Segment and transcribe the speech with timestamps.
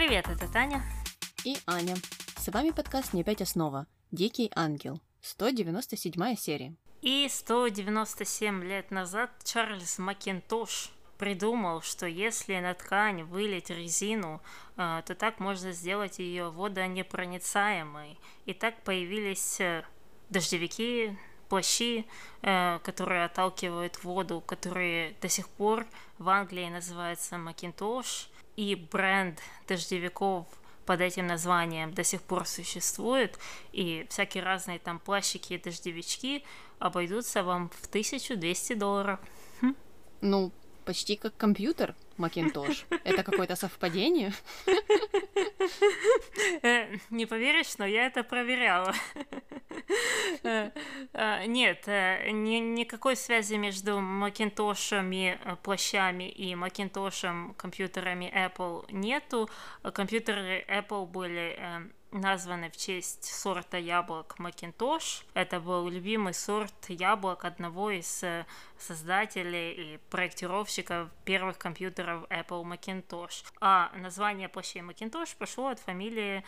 [0.00, 0.82] Привет, это Таня.
[1.44, 1.94] И Аня.
[2.38, 3.86] С вами подкаст «Не опять основа».
[4.10, 4.98] Дикий ангел.
[5.20, 6.74] 197 серия.
[7.02, 14.40] И 197 лет назад Чарльз Макинтош придумал, что если на ткань вылить резину,
[14.78, 18.18] э, то так можно сделать ее водонепроницаемой.
[18.46, 19.84] И так появились э,
[20.30, 21.14] дождевики,
[21.50, 22.06] плащи,
[22.40, 25.86] э, которые отталкивают воду, которые до сих пор
[26.16, 28.29] в Англии называются Макинтош,
[28.60, 30.46] и бренд дождевиков
[30.84, 33.38] под этим названием до сих пор существует,
[33.72, 36.44] и всякие разные там плащики и дождевички
[36.78, 39.18] обойдутся вам в 1200 долларов.
[39.62, 39.74] Хм.
[40.20, 40.52] Ну,
[40.84, 42.84] почти как компьютер Макинтош.
[43.04, 44.34] Это какое-то совпадение?
[46.62, 48.92] Э, не поверишь, но я это проверяла.
[50.42, 50.70] Э,
[51.12, 59.50] э, нет, никакой связи между Макинтошами, плащами и Макинтошем компьютерами Apple нету.
[59.92, 61.58] Компьютеры Apple были
[62.12, 65.24] названы в честь сорта яблок Макинтош.
[65.34, 68.46] Это был любимый сорт яблок одного из э,
[68.78, 73.44] создателей и проектировщиков первых компьютеров Apple Macintosh.
[73.60, 76.44] А название плащей Macintosh пошло от фамилии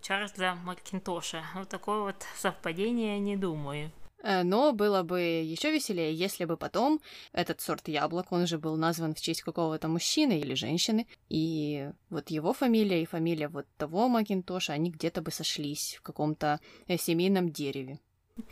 [0.00, 1.44] Чарльза Макинтоша.
[1.54, 3.90] Вот такое вот совпадение, не думаю.
[4.22, 7.00] Э, но было бы еще веселее, если бы потом
[7.32, 12.30] этот сорт яблок, он же был назван в честь какого-то мужчины или женщины, и вот
[12.30, 17.50] его фамилия и фамилия вот того Макинтоша, они где-то бы сошлись в каком-то э, семейном
[17.50, 17.98] дереве.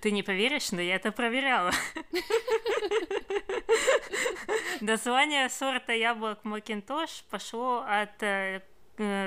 [0.00, 1.72] Ты не поверишь, но я это проверяла.
[4.80, 8.62] Название сорта яблок Макинтош пошло от э,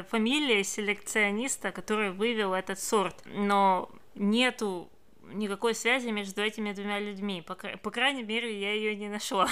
[0.09, 3.21] фамилии селекциониста, который вывел этот сорт.
[3.25, 4.90] Но нету
[5.33, 7.41] никакой связи между этими двумя людьми.
[7.41, 9.49] По, по крайней мере, я ее не нашла.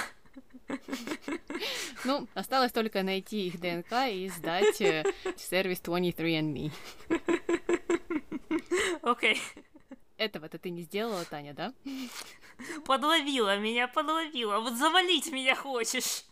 [2.06, 5.04] Ну, осталось только найти их ДНК и сдать э,
[5.36, 6.72] сервис 23andMe.
[9.02, 9.34] Окей.
[9.34, 9.40] Okay.
[10.20, 11.74] Этого-то ты не сделала, Таня, да?
[12.86, 14.60] Подловила меня, подловила.
[14.60, 16.26] Вот завалить меня хочешь.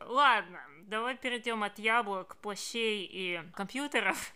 [0.00, 4.34] Ладно, давай перейдем от яблок, плащей и компьютеров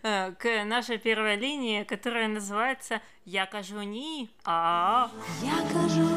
[0.00, 5.10] к нашей первой линии, которая называется «Я кажу ні, а...»
[5.42, 6.08] Я кажу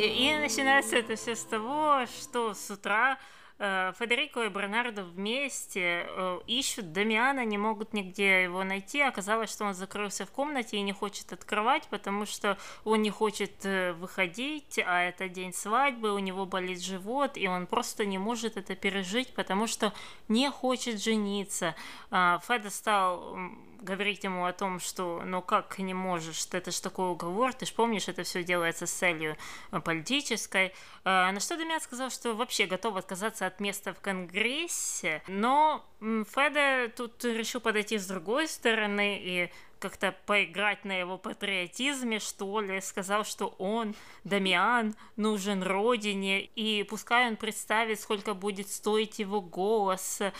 [0.00, 6.40] И начинается это все с того, что с утра Э, Федерико и Бернардо вместе э,
[6.46, 9.00] ищут Дамиана, не могут нигде его найти.
[9.00, 13.64] Оказалось, что он закрылся в комнате и не хочет открывать, потому что он не хочет
[13.64, 18.56] э, выходить, а это день свадьбы, у него болит живот, и он просто не может
[18.56, 19.92] это пережить, потому что
[20.28, 21.74] не хочет жениться.
[22.10, 23.38] А, Феда стал
[23.80, 27.72] говорить ему о том, что ну как не можешь, это же такой уговор, ты же
[27.72, 29.36] помнишь, это все делается с целью
[29.70, 30.74] э, политической.
[31.04, 36.92] А, на что Дамиан сказал, что вообще готов отказаться от места в Конгрессе, но Феда
[36.94, 43.24] тут решил подойти с другой стороны и как-то поиграть на его патриотизме, что ли, сказал,
[43.24, 50.30] что он, Дамиан, нужен родине, и пускай он представит, сколько будет стоить его голос, э,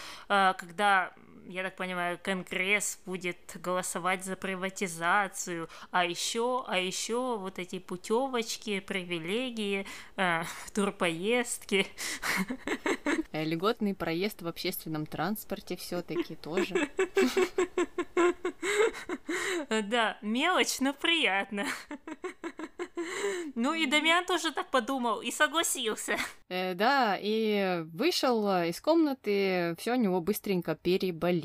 [0.59, 1.13] когда
[1.49, 8.81] я так понимаю, Конгресс будет голосовать за приватизацию, а еще, а еще вот эти путевочки,
[8.81, 10.43] привилегии, э,
[10.75, 11.87] турпоездки.
[13.33, 16.89] Э, льготный проезд в общественном транспорте все-таки тоже.
[19.69, 21.67] Да, мелочь, но приятно.
[23.55, 26.17] Ну и Дамиан тоже так подумал и согласился.
[26.49, 31.38] Э, да, и вышел из комнаты, все у него быстренько переболело.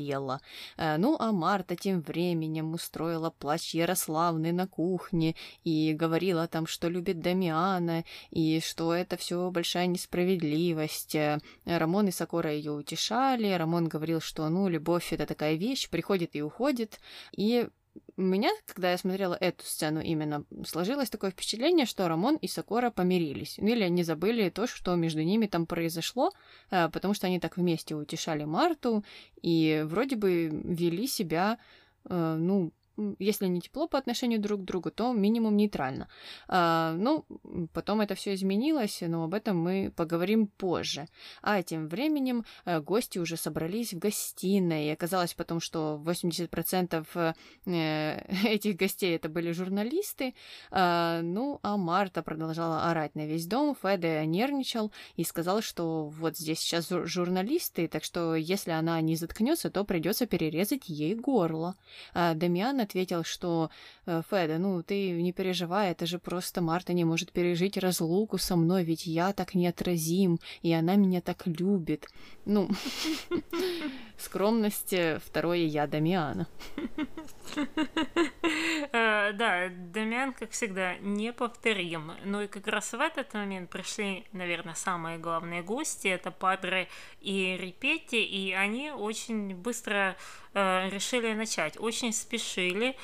[0.76, 5.34] Э, ну а Марта тем временем устроила плач Ярославны на кухне
[5.64, 11.14] и говорила там, что любит Дамиана, и что это все большая несправедливость.
[11.14, 16.36] Э, Рамон и Сокора ее утешали, Рамон говорил, что ну любовь это такая вещь, приходит
[16.36, 17.00] и уходит,
[17.32, 17.68] и
[18.16, 22.90] у меня, когда я смотрела эту сцену именно, сложилось такое впечатление, что Рамон и Сокора
[22.90, 23.56] помирились.
[23.58, 26.30] Ну, или они забыли то, что между ними там произошло,
[26.70, 29.04] э, потому что они так вместе утешали Марту
[29.42, 31.58] и вроде бы вели себя,
[32.08, 32.72] э, ну,
[33.18, 36.08] если не тепло по отношению друг к другу, то минимум нейтрально.
[36.48, 37.24] А, ну,
[37.72, 41.08] потом это все изменилось, но об этом мы поговорим позже.
[41.42, 47.34] А тем временем э, гости уже собрались в гостиной, и оказалось потом, что 80%
[47.66, 50.34] э, этих гостей это были журналисты.
[50.70, 56.36] А, ну, а Марта продолжала орать на весь дом, Феде нервничал и сказал, что вот
[56.36, 61.74] здесь сейчас журналисты, так что если она не заткнется, то придется перерезать ей горло.
[62.12, 63.70] А Дамиан ответил, что
[64.06, 68.56] «Э, Феда, ну ты не переживай, это же просто Марта не может пережить разлуку со
[68.56, 72.06] мной, ведь я так неотразим, и она меня так любит.
[72.44, 72.68] Ну,
[74.18, 76.46] скромность э, второе я Дамиана.
[78.92, 82.12] Э, да, Дамиан, как всегда, неповторим.
[82.24, 86.08] Ну и как раз в этот момент пришли, наверное, самые главные гости.
[86.08, 86.88] Это Падре
[87.20, 90.16] и Репетти, и они очень быстро
[90.54, 91.78] решили начать.
[91.78, 92.96] Очень спешили.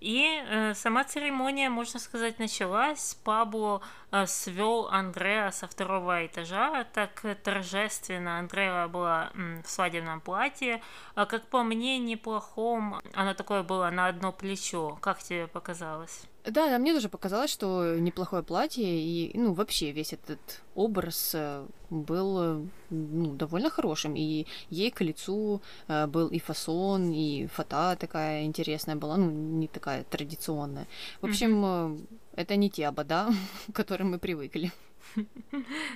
[0.00, 3.16] И э, сама церемония, можно сказать, началась.
[3.24, 3.82] Пабло
[4.12, 8.38] э, свел Андреа со второго этажа, так торжественно.
[8.38, 10.82] Андреа была м, в свадебном платье.
[11.14, 13.00] А, как по мне, неплохом.
[13.14, 14.96] Оно такое было на одно плечо.
[15.00, 16.26] Как тебе показалось?
[16.50, 21.66] Да, да, мне тоже показалось, что неплохое платье, и, ну, вообще весь этот образ э,
[21.90, 27.96] был, э, ну, довольно хорошим, и ей к лицу э, был и фасон, и фата
[28.00, 30.86] такая интересная была, ну, не такая традиционная.
[31.20, 32.06] В общем, mm-hmm.
[32.36, 33.28] это не те обода,
[33.72, 34.72] к которым мы привыкли.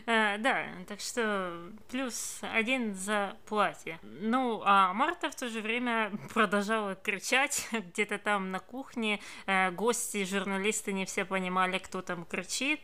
[0.06, 3.98] Э, да, так что плюс один за платье.
[4.02, 9.20] Ну, а Марта в то же время продолжала кричать где-то там на кухне.
[9.46, 12.80] Э, гости, журналисты не все понимали, кто там кричит.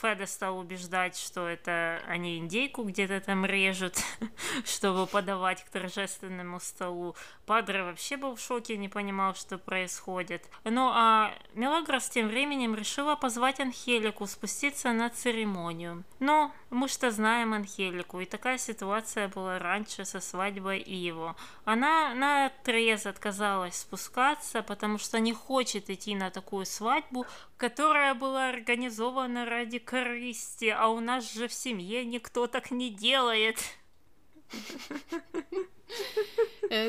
[0.00, 3.96] Феда стал убеждать, что это они индейку где-то там режут,
[4.64, 7.14] чтобы подавать к торжественному столу.
[7.46, 10.48] Падре вообще был в шоке, не понимал, что происходит.
[10.64, 16.04] Ну, а Мелагрос тем временем решила позвать Анхелику спуститься на церемонию церемонию.
[16.20, 21.36] Но мы что знаем Анхелику, и такая ситуация была раньше со свадьбой Иво.
[21.64, 28.48] Она на отрез отказалась спускаться, потому что не хочет идти на такую свадьбу, которая была
[28.48, 33.58] организована ради корысти, а у нас же в семье никто так не делает.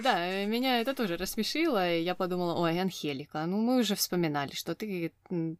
[0.01, 4.75] Да, меня это тоже рассмешило, и я подумала, ой, Анхелика, ну мы уже вспоминали, что
[4.75, 5.11] ты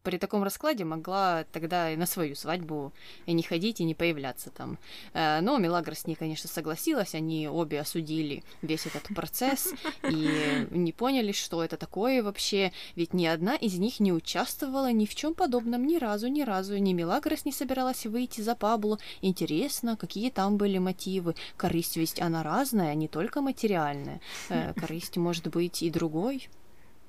[0.03, 2.93] при таком раскладе могла тогда и на свою свадьбу
[3.25, 4.77] и не ходить, и не появляться там.
[5.13, 9.73] Э, но Мелагра с ней, конечно, согласилась, они обе осудили весь этот процесс
[10.09, 15.05] и не поняли, что это такое вообще, ведь ни одна из них не участвовала ни
[15.05, 18.99] в чем подобном ни разу, ни разу, ни Мелагрос не собиралась выйти за Пабло.
[19.21, 21.35] Интересно, какие там были мотивы.
[21.57, 24.19] Корысть ведь она разная, а не только материальная разные.
[24.49, 26.49] Э, корысть может быть и другой.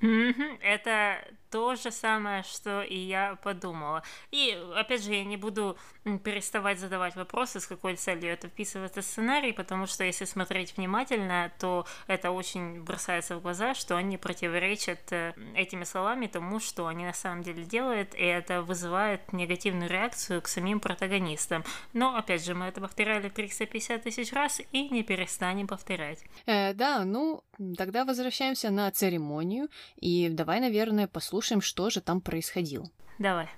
[0.01, 1.17] Это
[1.49, 4.03] то же самое, что и я подумала.
[4.31, 5.77] И, опять же, я не буду
[6.23, 11.51] переставать задавать вопросы, с какой целью это вписывается в сценарий, потому что если смотреть внимательно,
[11.59, 17.05] то это очень бросается в глаза, что они противоречат э, этими словами тому, что они
[17.05, 21.63] на самом деле делают, и это вызывает негативную реакцию к самим протагонистам.
[21.93, 26.19] Но, опять же, мы это повторяли 350 тысяч раз и не перестанем повторять.
[26.45, 27.43] Э, да, ну,
[27.77, 32.89] тогда возвращаемся на церемонию, и давай, наверное, послушаем послушаем, что же там происходило.
[33.19, 33.51] Давай.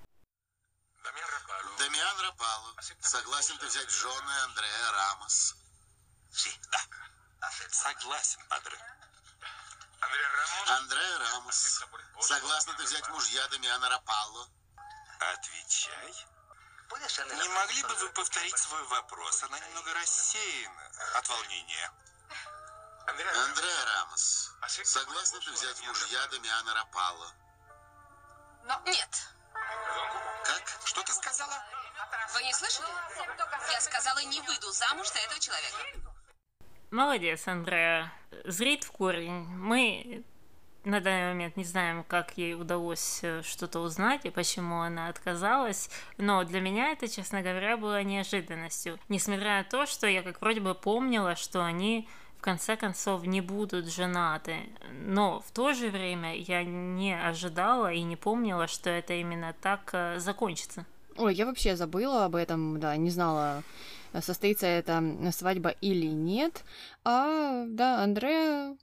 [1.77, 5.55] Дамиан Рапалу, согласен ты взять жены Андрея Рамос?
[6.71, 6.79] Да.
[7.69, 8.77] Согласен, падре.
[10.67, 11.83] Андрея Рамос,
[12.19, 14.47] согласна ты взять мужья Дамиана Рапалу?
[15.19, 16.15] Отвечай.
[17.41, 19.43] Не могли бы вы повторить свой вопрос?
[19.43, 21.91] Она немного рассеяна от волнения.
[23.05, 24.51] Андреа Рамос,
[24.83, 27.27] согласна ты взять мужья Дамиана Рапалу?
[28.67, 29.09] Но нет.
[30.43, 30.81] Как?
[30.85, 31.53] Что ты сказала?
[32.33, 32.87] Вы не слышали?
[33.71, 35.77] Я сказала, не выйду замуж за этого человека.
[36.91, 38.11] Молодец, Андреа.
[38.43, 39.45] Зрит в корень.
[39.55, 40.25] Мы
[40.83, 45.89] на данный момент не знаем, как ей удалось э, что-то узнать и почему она отказалась,
[46.17, 48.97] но для меня это, честно говоря, было неожиданностью.
[49.09, 52.07] Несмотря на то, что я как вроде бы помнила, что они
[52.47, 54.55] конце концов не будут женаты.
[55.05, 59.89] Но в то же время я не ожидала и не помнила, что это именно так
[59.91, 60.85] э, закончится.
[61.17, 63.63] Ой, я вообще забыла об этом, да, не знала,
[64.21, 66.63] состоится эта свадьба или нет.
[67.03, 68.77] А, да, Андрея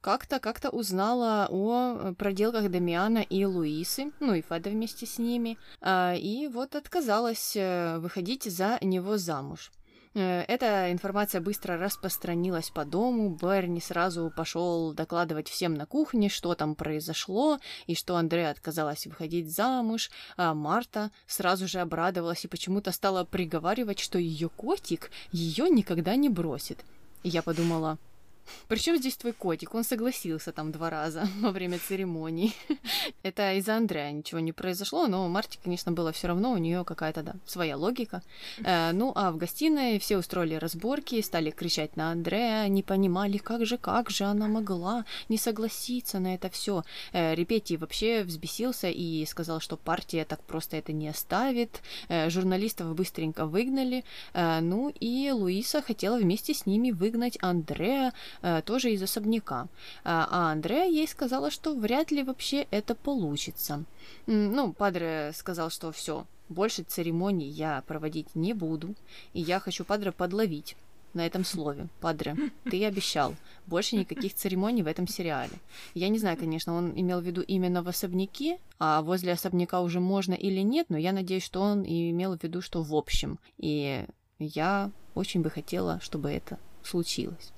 [0.00, 6.14] как-то как-то узнала о проделках Дамиана и Луисы, ну и Феда вместе с ними, а,
[6.14, 9.70] и вот отказалась э, выходить за него замуж.
[10.16, 13.36] Э, эта информация быстро распространилась по дому.
[13.40, 19.54] Берни сразу пошел докладывать всем на кухне, что там произошло, и что Андрея отказалась выходить
[19.54, 26.16] замуж, а Марта сразу же обрадовалась и почему-то стала приговаривать, что ее котик ее никогда
[26.16, 26.82] не бросит.
[27.22, 27.98] И я подумала,
[28.68, 29.74] причем здесь твой котик?
[29.74, 32.52] Он согласился там два раза во время церемонии.
[33.22, 37.22] Это из-за Андрея ничего не произошло, но Марте, конечно, было все равно, у нее какая-то,
[37.22, 38.22] да, своя логика.
[38.64, 43.66] Э, ну, а в гостиной все устроили разборки, стали кричать на Андрея, не понимали, как
[43.66, 46.84] же, как же она могла не согласиться на это все.
[47.12, 51.82] Э, Репетий вообще взбесился и сказал, что партия так просто это не оставит.
[52.08, 54.04] Э, журналистов быстренько выгнали.
[54.34, 58.12] Ну, и Луиса хотела вместе с ними выгнать Андрея,
[58.64, 59.68] тоже из особняка.
[60.04, 63.84] А, а Андреа ей сказала, что вряд ли вообще это получится.
[64.26, 68.94] Ну, Падре сказал, что все, больше церемоний я проводить не буду,
[69.32, 70.76] и я хочу Падре подловить
[71.16, 71.88] на этом слове.
[72.00, 72.36] Падре,
[72.70, 73.34] ты обещал.
[73.66, 75.54] Больше никаких церемоний в этом сериале.
[75.94, 79.98] Я не знаю, конечно, он имел в виду именно в особняке, а возле особняка уже
[79.98, 83.38] можно или нет, но я надеюсь, что он имел в виду, что в общем.
[83.56, 84.04] И
[84.38, 87.52] я очень бы хотела, чтобы это случилось.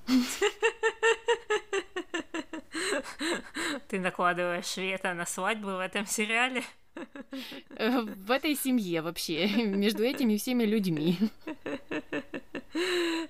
[3.88, 6.62] Ты накладываешь вето на свадьбу в этом сериале?
[7.76, 11.18] Э, в этой семье вообще, между этими всеми людьми.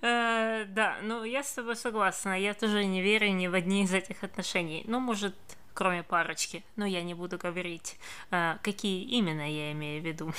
[0.00, 2.38] Э, да, ну я с тобой согласна.
[2.38, 4.84] Я тоже не верю ни в одни из этих отношений.
[4.86, 5.34] Ну, может,
[5.78, 6.64] кроме парочки.
[6.74, 7.98] Но я не буду говорить,
[8.32, 10.32] а, какие именно я имею в виду.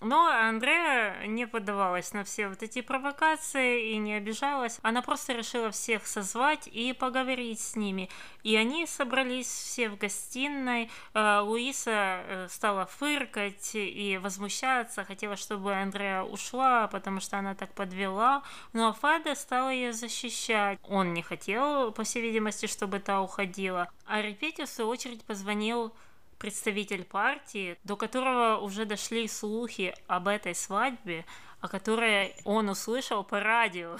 [0.00, 4.78] Но Андрея не поддавалась на все вот эти провокации и не обижалась.
[4.82, 8.08] Она просто решила всех созвать и поговорить с ними.
[8.44, 10.88] И они собрались все в гостиной.
[11.14, 17.74] А, Луиса э, стала фыркать и возмущаться, хотела, чтобы Андрея ушла, потому что она так
[17.74, 18.44] подвела.
[18.72, 20.78] Но Фада стала ее защищать.
[20.84, 23.88] Он не хотел посетить всей видимости, чтобы та уходила.
[24.04, 25.92] А Репетти, в свою очередь, позвонил
[26.38, 31.24] представитель партии, до которого уже дошли слухи об этой свадьбе,
[31.60, 33.96] о которой он услышал по радио.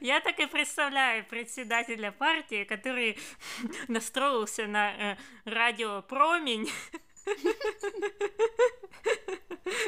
[0.00, 3.18] Я так и представляю председателя партии, который
[3.88, 6.68] настроился на э, радио Промень.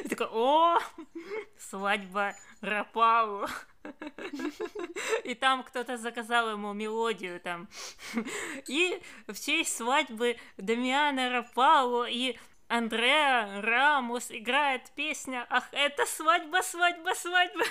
[0.09, 0.79] Такой, о,
[1.59, 3.47] свадьба Рапау.
[5.25, 7.69] И там кто-то заказал ему мелодию там.
[8.67, 12.37] И в честь свадьбы Дамиана Рапау и
[12.69, 17.65] Андреа Рамус играет песня «Ах, это свадьба, свадьба, свадьба!»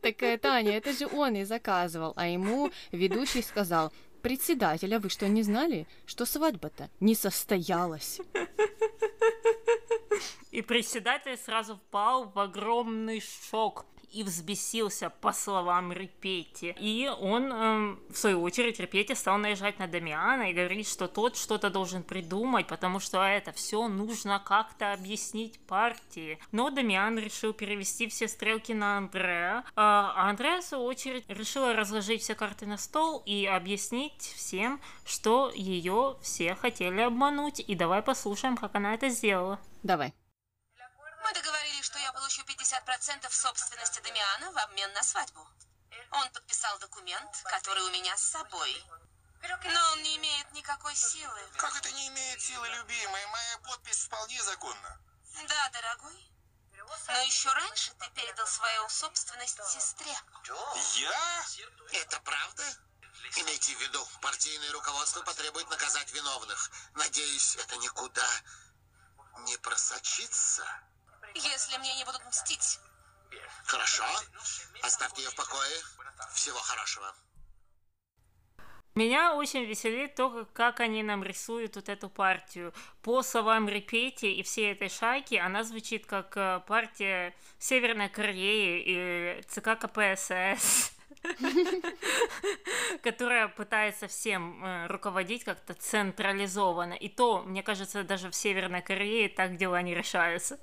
[0.00, 3.92] Так, Таня, это же он и заказывал, а ему ведущий сказал
[4.26, 8.20] «Председатель, а вы что, не знали, что свадьба-то не состоялась?»
[10.50, 16.74] И председатель сразу впал в огромный шок и взбесился, по словам Репети.
[16.80, 21.36] И он, эм, в свою очередь, Репети стал наезжать на Дамиана и говорить, что тот
[21.36, 26.38] что-то должен придумать, потому что это все нужно как-то объяснить партии.
[26.50, 32.22] Но Дамиан решил перевести все стрелки на Андреа, а Андреа, в свою очередь, решила разложить
[32.22, 37.60] все карты на стол и объяснить всем, что ее все хотели обмануть.
[37.60, 39.60] И давай послушаем, как она это сделала.
[39.82, 40.14] Давай.
[41.76, 45.46] Договорились, что я получу 50% собственности Дамиана в обмен на свадьбу.
[46.12, 48.84] Он подписал документ, который у меня с собой.
[49.42, 51.40] Но он не имеет никакой силы.
[51.56, 53.26] Как это не имеет силы, любимая?
[53.28, 55.00] Моя подпись вполне законна.
[55.48, 56.30] Да, дорогой.
[57.08, 60.16] Но еще раньше ты передал свою собственность сестре.
[60.94, 61.44] Я?
[61.92, 62.64] Это правда?
[63.36, 66.70] Имейте в виду, партийное руководство потребует наказать виновных.
[66.94, 68.28] Надеюсь, это никуда
[69.40, 70.64] не просочится.
[71.36, 72.78] Если мне не будут мстить.
[73.66, 74.04] Хорошо.
[74.82, 75.76] Оставьте ее в покое.
[76.32, 77.14] Всего хорошего.
[78.94, 82.72] Меня очень веселит то, как они нам рисуют вот эту партию.
[83.02, 89.42] По словам Репети и всей этой шайки, она звучит как э, партия Северной Кореи и
[89.42, 90.96] ЦК КПСС
[93.02, 96.94] которая пытается всем э, руководить как-то централизованно.
[96.94, 100.58] И то, мне кажется, даже в Северной Корее так дела не решаются.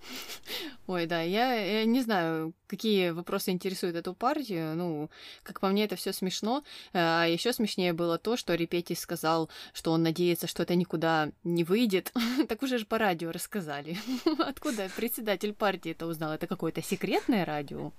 [0.86, 4.74] Ой, да, я, я не знаю, какие вопросы интересуют эту партию.
[4.76, 5.10] Ну,
[5.42, 6.64] как по мне, это все смешно.
[6.92, 11.64] А еще смешнее было то, что Репетий сказал, что он надеется, что это никуда не
[11.64, 12.12] выйдет.
[12.48, 13.98] так уже же по радио рассказали.
[14.38, 16.32] Откуда председатель партии это узнал?
[16.32, 17.92] Это какое-то секретное радио?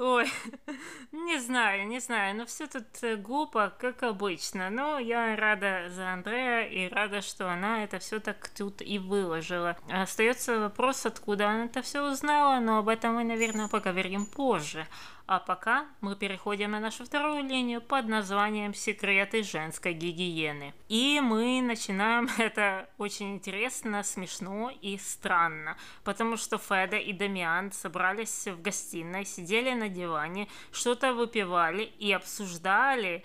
[0.00, 0.32] Ой,
[1.12, 1.86] не знаю.
[1.86, 4.70] не знаю, но все тут э, глупо, как обычно.
[4.70, 9.76] Но я рада за Андрея и рада, что она это все так тут и выложила.
[9.90, 14.86] Остается вопрос, откуда она это все узнала, но об этом мы, наверное, поговорим позже.
[15.30, 20.74] А пока мы переходим на нашу вторую линию под названием «Секреты женской гигиены».
[20.88, 28.48] И мы начинаем это очень интересно, смешно и странно, потому что Феда и Дамиан собрались
[28.48, 33.22] в гостиной, сидели на диване, что-то выпивали и обсуждали,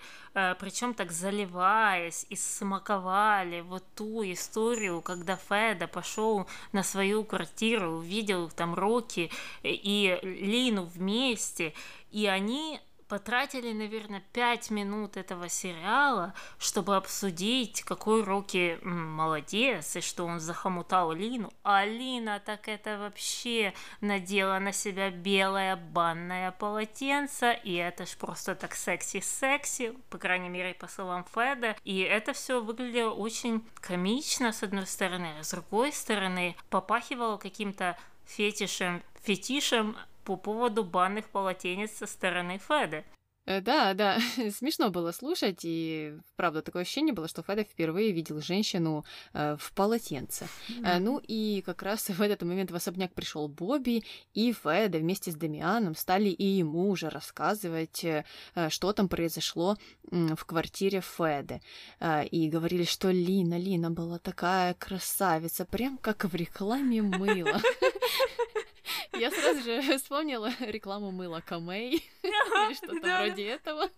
[0.60, 8.50] причем так заливаясь и смаковали вот ту историю, когда Феда пошел на свою квартиру, увидел
[8.50, 9.30] там Рокки
[9.62, 11.72] и Лину вместе,
[12.10, 20.24] и они потратили, наверное, пять минут этого сериала, чтобы обсудить, какой Рокки молодец, и что
[20.24, 21.52] он захомутал Лину.
[21.62, 28.54] А Лина так это вообще надела на себя белое банное полотенце, и это ж просто
[28.54, 31.76] так секси-секси, по крайней мере, по словам Феда.
[31.84, 37.96] И это все выглядело очень комично, с одной стороны, а с другой стороны, попахивало каким-то
[38.26, 43.04] фетишем, фетишем по поводу банных полотенец со стороны Феды.
[43.46, 44.18] Э, да, да,
[44.50, 49.72] смешно было слушать, и правда такое ощущение было, что Феда впервые видел женщину э, в
[49.72, 50.48] полотенце.
[50.68, 50.98] Mm-hmm.
[50.98, 54.02] ну и как раз в этот момент в особняк пришел Бобби,
[54.34, 58.24] и Феда вместе с Дамианом стали и ему уже рассказывать, э,
[58.68, 59.76] что там произошло
[60.10, 61.60] э, в квартире Феды.
[62.00, 67.60] Э, и говорили, что Лина, Лина была такая красавица, прям как в рекламе мыла.
[69.12, 73.90] Я сразу же вспомнила рекламу мыла Камей или что-то вроде этого.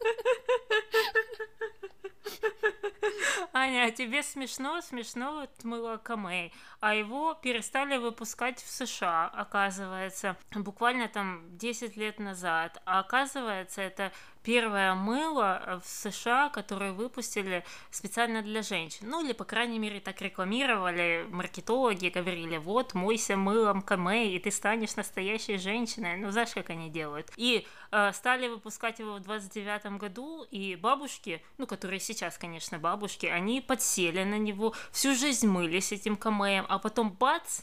[3.52, 10.36] Аня, а тебе смешно, смешно вот мыло Камей, а его перестали выпускать в США, оказывается,
[10.54, 14.12] буквально там 10 лет назад, а оказывается это
[14.48, 19.06] первое мыло э, в США, которое выпустили специально для женщин.
[19.10, 24.50] Ну, или, по крайней мере, так рекламировали маркетологи, говорили, вот, мойся мылом Камей, и ты
[24.50, 26.16] станешь настоящей женщиной.
[26.16, 27.30] Ну, знаешь, как они делают.
[27.36, 33.26] И э, стали выпускать его в 29 году, и бабушки, ну, которые сейчас, конечно, бабушки,
[33.26, 37.60] они подсели на него, всю жизнь мылись этим Камеем, а потом бац,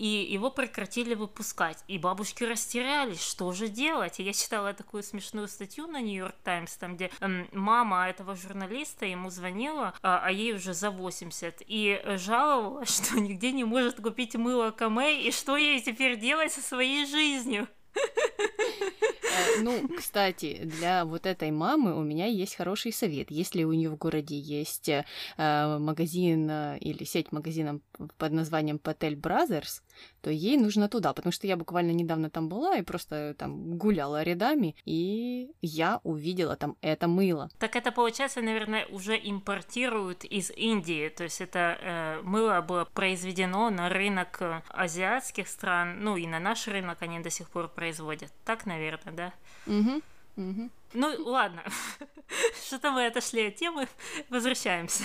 [0.00, 1.84] и его прекратили выпускать.
[1.86, 4.18] И бабушки растерялись, что же делать?
[4.18, 9.04] И я читала такую смешную статью на Нью-Йорк Таймс, там, где эм, мама этого журналиста
[9.04, 14.34] ему звонила, а, а ей уже за 80, и жаловалась, что нигде не может купить
[14.36, 17.68] мыло Камей, и что ей теперь делать со своей жизнью.
[19.30, 23.30] Э, ну, кстати, для вот этой мамы у меня есть хороший совет.
[23.30, 25.04] Если у нее в городе есть э,
[25.36, 27.80] магазин э, или сеть магазинов
[28.18, 29.82] под названием Patel Brothers,
[30.22, 34.22] то ей нужно туда, потому что я буквально недавно там была и просто там гуляла
[34.22, 37.50] рядами, и я увидела там это мыло.
[37.58, 43.70] Так это получается, наверное, уже импортируют из Индии, то есть это э, мыло было произведено
[43.70, 48.32] на рынок азиатских стран, ну и на наш рынок они до сих пор производят.
[48.44, 49.32] Так, наверное, да?
[49.66, 50.02] Угу.
[50.36, 50.70] Угу.
[50.94, 51.62] Ну, ладно.
[52.66, 53.88] Что-то мы отошли от темы.
[54.28, 55.04] Возвращаемся.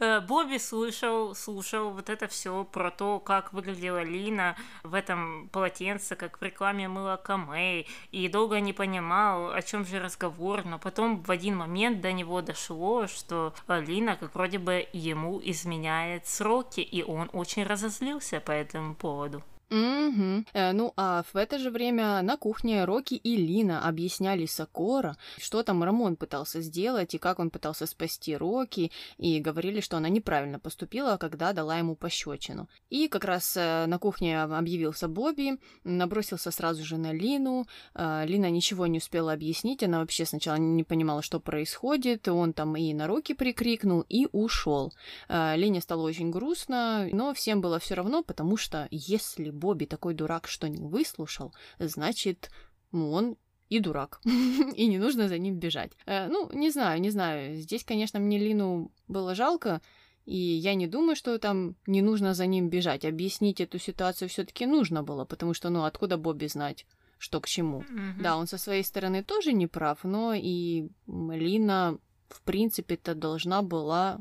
[0.00, 6.14] Э, Бобби слушал, слушал вот это все про то, как выглядела Лина в этом полотенце,
[6.14, 11.22] как в рекламе мыла Камей, и долго не понимал, о чем же разговор, но потом
[11.22, 17.02] в один момент до него дошло, что Лина как вроде бы ему изменяет сроки, и
[17.02, 19.42] он очень разозлился по этому поводу.
[19.70, 20.44] Угу.
[20.54, 25.84] Ну а в это же время на кухне Рокки и Лина объясняли Сокора, что там
[25.84, 31.16] Рамон пытался сделать и как он пытался спасти Рокки, и говорили, что она неправильно поступила,
[31.18, 32.68] когда дала ему пощечину.
[32.88, 37.66] И как раз э, на кухне объявился Бобби, набросился сразу же на Лину.
[37.94, 42.76] Э, Лина ничего не успела объяснить, она вообще сначала не понимала, что происходит, он там
[42.76, 44.92] и на Рокки прикрикнул и ушел.
[45.28, 50.48] Лине стало очень грустно, но всем было все равно, потому что если Бобби такой дурак,
[50.48, 52.50] что не выслушал, значит,
[52.92, 53.36] он
[53.68, 54.20] и дурак.
[54.76, 55.92] и не нужно за ним бежать.
[56.06, 57.56] Э, ну, не знаю, не знаю.
[57.56, 59.80] Здесь, конечно, мне Лину было жалко,
[60.24, 63.04] и я не думаю, что там не нужно за ним бежать.
[63.04, 66.86] Объяснить эту ситуацию все-таки нужно было, потому что, ну, откуда Бобби знать?
[67.18, 67.80] что к чему.
[67.80, 68.22] Mm-hmm.
[68.22, 74.20] Да, он со своей стороны тоже не прав, но и Лина, в принципе-то, должна была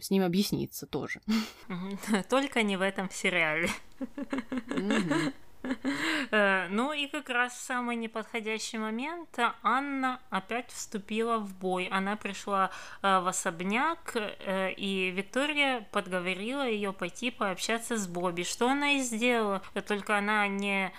[0.00, 1.20] с ним объясниться тоже.
[2.28, 3.68] Только не в этом сериале.
[6.30, 11.88] Э, ну и как раз самый неподходящий момент Анна опять вступила в бой.
[11.90, 12.70] Она пришла
[13.02, 18.42] э, в особняк, э, и Виктория подговорила ее пойти пообщаться с Бобби.
[18.42, 19.62] Что она и сделала.
[19.86, 20.90] Только она не э,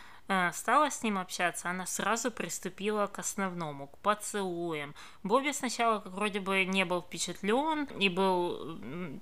[0.53, 4.95] стала с ним общаться, она сразу приступила к основному, к поцелуям.
[5.23, 8.79] Бобби сначала как вроде бы не был впечатлен и был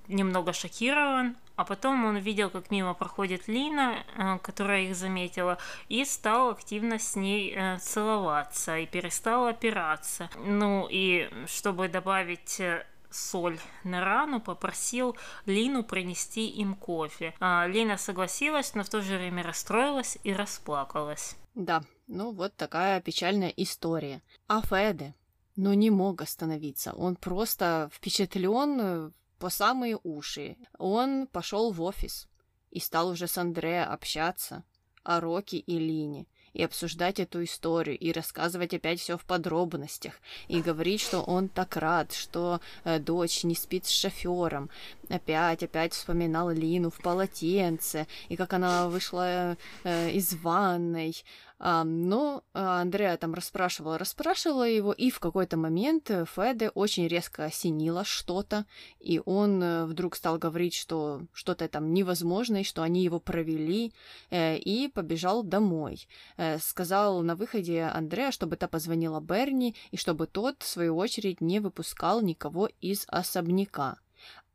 [0.07, 6.03] немного шокирован, а потом он видел, как мимо проходит Лина, э, которая их заметила, и
[6.03, 10.29] стал активно с ней э, целоваться и перестал опираться.
[10.37, 17.33] Ну и чтобы добавить э, соль на рану, попросил Лину принести им кофе.
[17.39, 21.35] А Лина согласилась, но в то же время расстроилась и расплакалась.
[21.55, 24.21] Да, ну вот такая печальная история.
[24.47, 25.15] А Феде,
[25.55, 26.93] ну не мог остановиться.
[26.93, 30.57] Он просто впечатлен по самые уши.
[30.77, 32.27] Он пошел в офис
[32.71, 34.63] и стал уже с Андреа общаться
[35.03, 40.13] о Роке и Лине и обсуждать эту историю, и рассказывать опять все в подробностях,
[40.47, 44.69] и говорить, что он так рад, что э, дочь не спит с шофером.
[45.09, 51.15] Опять, опять вспоминал Лину в полотенце, и как она вышла э, из ванной,
[51.65, 58.03] но а, Андреа там расспрашивала, расспрашивала его, и в какой-то момент Феде очень резко осенило
[58.03, 58.65] что-то,
[58.99, 63.93] и он э, вдруг стал говорить, что что-то там невозможно, и что они его провели,
[64.29, 66.05] э, и побежал домой.
[66.35, 71.39] Э, сказал на выходе Андреа, чтобы та позвонила Берни, и чтобы тот, в свою очередь,
[71.39, 73.99] не выпускал никого из особняка.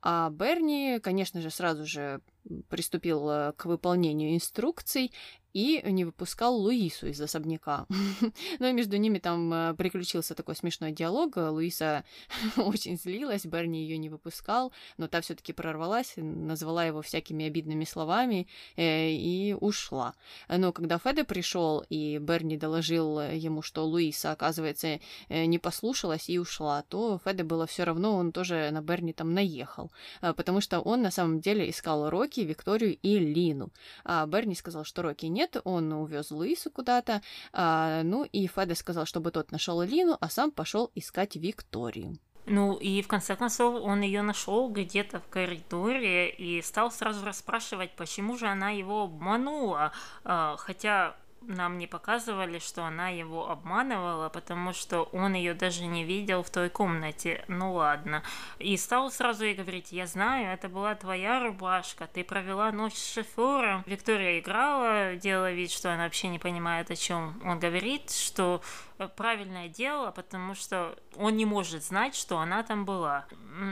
[0.03, 2.21] А Берни, конечно же, сразу же
[2.69, 5.11] приступил к выполнению инструкций
[5.53, 7.87] и не выпускал Луису из особняка.
[8.59, 11.37] Но между ними там э, приключился такой смешной диалог.
[11.37, 12.05] Луиса
[12.57, 18.47] очень злилась, Берни ее не выпускал, но та все-таки прорвалась, назвала его всякими обидными словами
[18.77, 20.15] э, и ушла.
[20.49, 26.39] Но когда Феде пришел и Берни доложил ему, что Луиса, оказывается, э, не послушалась и
[26.39, 30.81] ушла, то Феде было все равно, он тоже на Берни там наехал, э, потому что
[30.81, 33.71] он на самом деле искал Рокки, Викторию и Лину.
[34.05, 37.23] А Берни сказал, что Рокки нет, нет, он увез Луису куда-то,
[37.53, 42.19] а, ну и Феде сказал, чтобы тот нашел Лину, а сам пошел искать Викторию.
[42.47, 47.95] Ну и в конце концов он ее нашел где-то в коридоре и стал сразу расспрашивать,
[47.95, 49.93] почему же она его обманула,
[50.25, 56.05] а, хотя нам не показывали, что она его обманывала, потому что он ее даже не
[56.05, 57.45] видел в той комнате.
[57.49, 58.23] Ну ладно.
[58.59, 63.15] И стал сразу ей говорить, я знаю, это была твоя рубашка, ты провела ночь с
[63.15, 63.83] шофером.
[63.87, 68.61] Виктория играла, делала вид, что она вообще не понимает, о чем он говорит, что
[69.07, 73.27] правильное дело, потому что он не может знать, что она там была.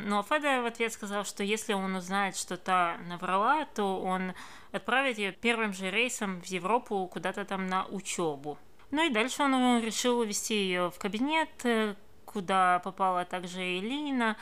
[0.05, 4.35] Но Феда в ответ сказал, что если он узнает, что та наврала, то он
[4.73, 8.59] отправит ее первым же рейсом в Европу куда-то там на учебу.
[8.93, 14.35] Ну и дальше он решил увезти ее в кабинет, э, куда попала также Э,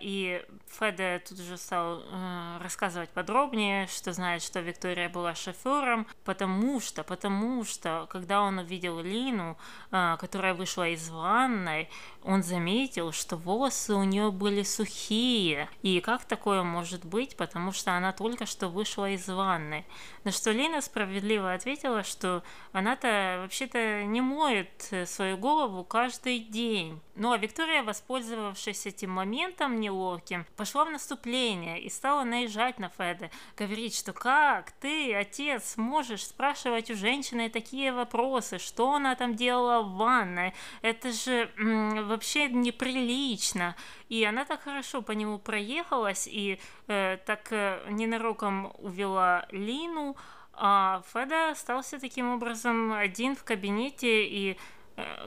[0.00, 0.44] и
[0.78, 7.02] Феде тут же стал э, рассказывать подробнее, что знает, что Виктория была шофером, потому что,
[7.02, 9.56] потому что, когда он увидел Лину,
[9.90, 11.88] э, которая вышла из ванной,
[12.22, 15.68] он заметил, что волосы у нее были сухие.
[15.82, 19.84] И как такое может быть, потому что она только что вышла из ванны.
[20.24, 27.00] На что Лина справедливо ответила, что она-то вообще-то не моет свою голову каждый день.
[27.14, 33.30] Ну а Виктория, воспользовавшись этим моментом неловким, пошла в наступление и стала наезжать на Феда,
[33.56, 34.72] говорить, что как?
[34.72, 41.12] Ты, отец, можешь спрашивать у женщины такие вопросы, что она там делала в ванной, это
[41.12, 43.74] же м- вообще неприлично.
[44.08, 50.16] И она так хорошо по нему проехалась и э, так э, ненароком увела Лину,
[50.58, 54.56] а Феда остался таким образом один в кабинете и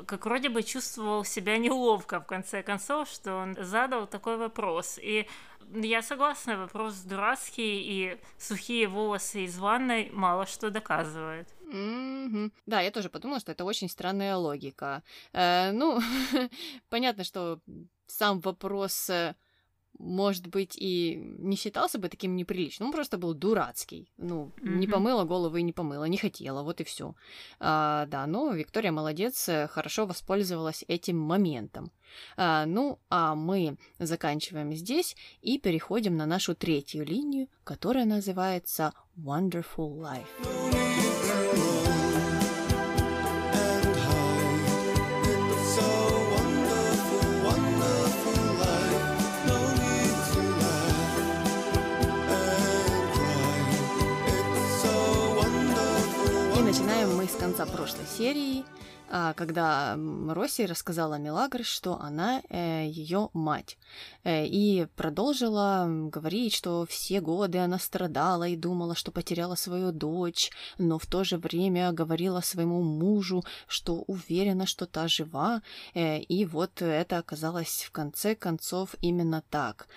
[0.06, 4.98] как вроде бы чувствовал себя неловко в конце концов, что он задал такой вопрос.
[5.02, 5.28] И
[5.74, 11.48] я согласна, вопрос дурацкий, и сухие волосы из ванной мало что доказывают.
[11.72, 12.52] Mm-hmm.
[12.66, 15.04] Да, я тоже подумала, что это очень странная логика.
[15.34, 16.00] Э, ну,
[16.90, 17.60] понятно, что
[18.08, 19.36] сам вопрос э,
[19.98, 24.12] может быть, и не считался бы таким неприличным, он просто был дурацкий.
[24.18, 24.76] Ну, mm-hmm.
[24.76, 27.16] не помыла голову и не помыла, не хотела, вот и все.
[27.60, 31.92] А, да, но Виктория молодец, э, хорошо воспользовалась этим моментом.
[32.38, 39.98] А, ну, а мы заканчиваем здесь и переходим на нашу третью линию, которая называется Wonderful
[39.98, 41.19] Life.
[57.50, 58.64] Конца прошлой серии.
[59.12, 63.78] А, когда Росси рассказала Мелагрос, что она э, ее мать,
[64.24, 70.52] э, и продолжила говорить, что все годы она страдала и думала, что потеряла свою дочь,
[70.78, 75.64] но в то же время говорила своему мужу, что уверена, что та жива,
[75.96, 79.88] э, и вот это оказалось в конце концов именно так.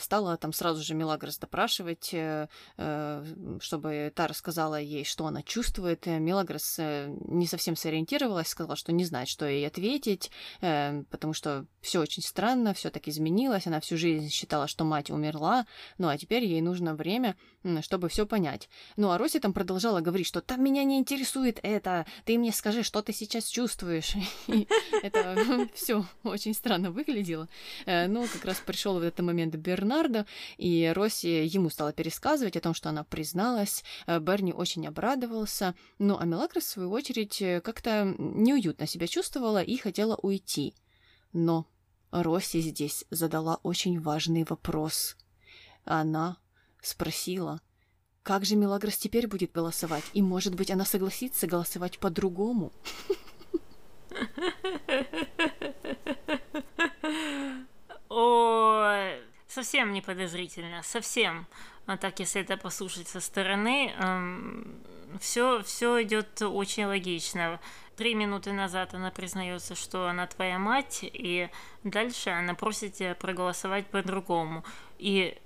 [0.00, 2.14] Стала там сразу же Мелагрос допрашивать,
[3.60, 6.06] чтобы та рассказала ей, что она чувствует.
[6.06, 10.30] Мелагрос не совсем сориентировалась, сказала, что не знает, что ей ответить,
[10.62, 13.66] э, потому что все очень странно, все так изменилось.
[13.66, 15.66] Она всю жизнь считала, что мать умерла,
[15.98, 17.36] ну а теперь ей нужно время,
[17.82, 18.68] чтобы все понять.
[18.96, 22.82] Ну а Роси там продолжала говорить, что там меня не интересует это, ты мне скажи,
[22.82, 24.14] что ты сейчас чувствуешь.
[25.02, 25.36] Это
[25.74, 27.48] все очень странно выглядело.
[27.84, 32.60] Э, ну, как раз пришел в этот момент Бернардо, и Росси ему стала пересказывать о
[32.60, 33.84] том, что она призналась.
[34.06, 35.74] Э, Берни очень обрадовался.
[35.98, 38.14] Ну, а Мелагрос, в свою очередь, как-то
[38.46, 40.74] неуютно себя чувствовала и хотела уйти.
[41.32, 41.66] Но
[42.10, 45.16] Росси здесь задала очень важный вопрос.
[45.84, 46.38] Она
[46.80, 47.60] спросила,
[48.22, 52.72] как же Мелагрос теперь будет голосовать, и, может быть, она согласится голосовать по-другому.
[58.08, 59.25] Ой,
[59.56, 61.46] совсем не подозрительно, совсем.
[61.86, 64.82] А так, если это послушать со стороны, эм,
[65.18, 67.58] все, все идет очень логично.
[67.96, 71.48] Три минуты назад она признается, что она твоя мать, и
[71.84, 74.62] дальше она просит тебя проголосовать по-другому.
[74.98, 75.38] И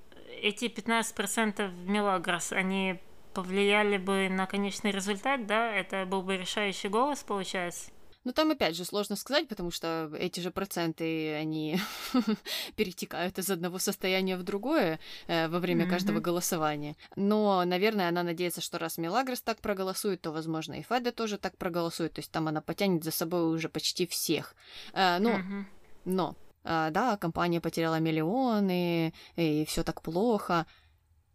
[0.43, 2.99] эти 15% Мелагрос, они
[3.33, 5.73] повлияли бы на конечный результат, да?
[5.73, 7.93] Это был бы решающий голос, получается?
[8.25, 11.79] Ну, там, опять же, сложно сказать, потому что эти же проценты, они
[12.77, 15.91] перетекают из одного состояния в другое э, во время mm-hmm.
[15.91, 16.97] каждого голосования.
[17.17, 21.57] Но, наверное, она надеется, что раз Мелагрос так проголосует, то, возможно, и Феда тоже так
[21.57, 22.13] проголосует.
[22.13, 24.55] То есть там она потянет за собой уже почти всех.
[24.93, 25.65] Э, ну, mm-hmm.
[26.05, 30.67] но, э, да, компания потеряла миллионы, и все так плохо.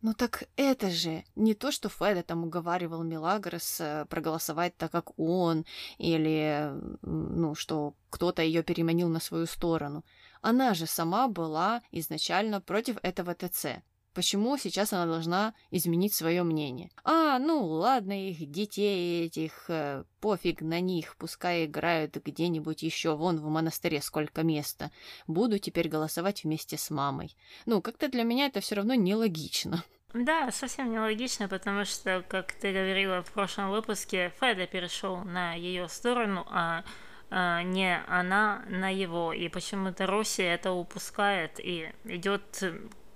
[0.06, 5.18] Ну так это же не то, что Феда там уговаривал Милагрос э, проголосовать так, как
[5.18, 5.66] он,
[5.98, 10.06] или, ну, что кто-то ее переманил на свою сторону.
[10.44, 13.82] Она же сама была изначально против этого ТЦ.
[14.14, 16.92] Почему сейчас она должна изменить свое мнение?
[17.04, 23.40] А, ну ладно, их детей этих, э, пофиг на них, пускай играют где-нибудь еще, вон
[23.40, 24.92] в монастыре сколько места.
[25.26, 27.36] Буду теперь голосовать вместе с мамой.
[27.66, 29.84] Ну, как-то для меня это все равно нелогично.
[30.16, 35.90] Да, совсем нелогично, потому что, как ты говорила в прошлом выпуске, Феда перешел на ее
[35.90, 36.86] сторону, а
[37.30, 39.34] а, не она на его.
[39.34, 42.64] И почему-то Россия это упускает и идет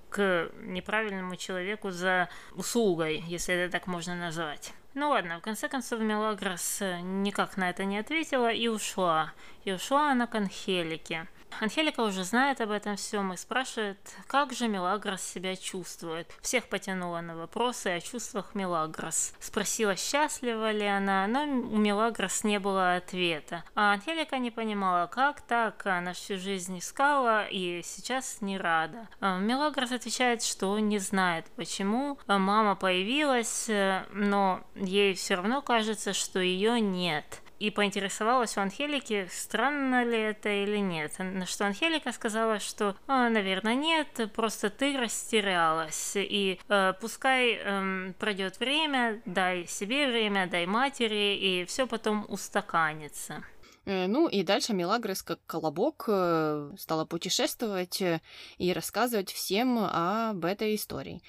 [0.10, 4.74] к неправильному человеку за услугой, если это так можно назвать.
[4.94, 9.32] Ну ладно, в конце концов Мелагрос никак на это не ответила и ушла.
[9.64, 11.30] И ушла она к Анхелике.
[11.60, 16.32] Анхелика уже знает об этом всем и спрашивает, как же Мелагрос себя чувствует.
[16.42, 19.34] Всех потянула на вопросы о чувствах Мелагрос.
[19.40, 23.64] Спросила, счастлива ли она, но у Мелагрос не было ответа.
[23.76, 29.08] А Анхелика не понимала, как так, она всю жизнь искала и сейчас не рада.
[29.20, 32.18] А Мелагрос отвечает, что не знает, почему.
[32.28, 33.70] Мама появилась,
[34.14, 40.50] но ей все равно кажется, что ее нет и поинтересовалась у Анхелики, странно ли это
[40.50, 41.20] или нет.
[41.20, 46.14] На что Анхелика сказала, что, а, наверное, нет, просто ты растерялась.
[46.16, 53.44] И э, пускай э, пройдет время, дай себе время, дай матери, и все потом устаканится.
[53.90, 58.22] Э, ну и дальше Мелагрос как колобок э, стала путешествовать э,
[58.60, 61.22] и рассказывать всем об этой истории.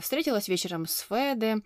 [0.00, 1.62] Встретилась вечером с Феде.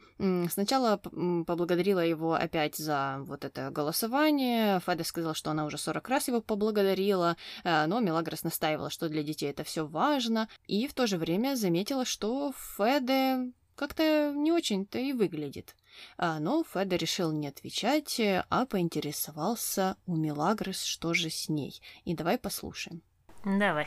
[0.51, 4.81] Сначала поблагодарила его опять за вот это голосование.
[4.81, 9.51] Феде сказала, что она уже 40 раз его поблагодарила, но Мелагрос настаивала, что для детей
[9.51, 10.49] это все важно.
[10.67, 15.75] И в то же время заметила, что Феде как-то не очень-то и выглядит.
[16.17, 21.81] А, но Феда решил не отвечать, а поинтересовался у Милагрос, что же с ней.
[22.05, 23.03] И давай послушаем.
[23.45, 23.87] Давай.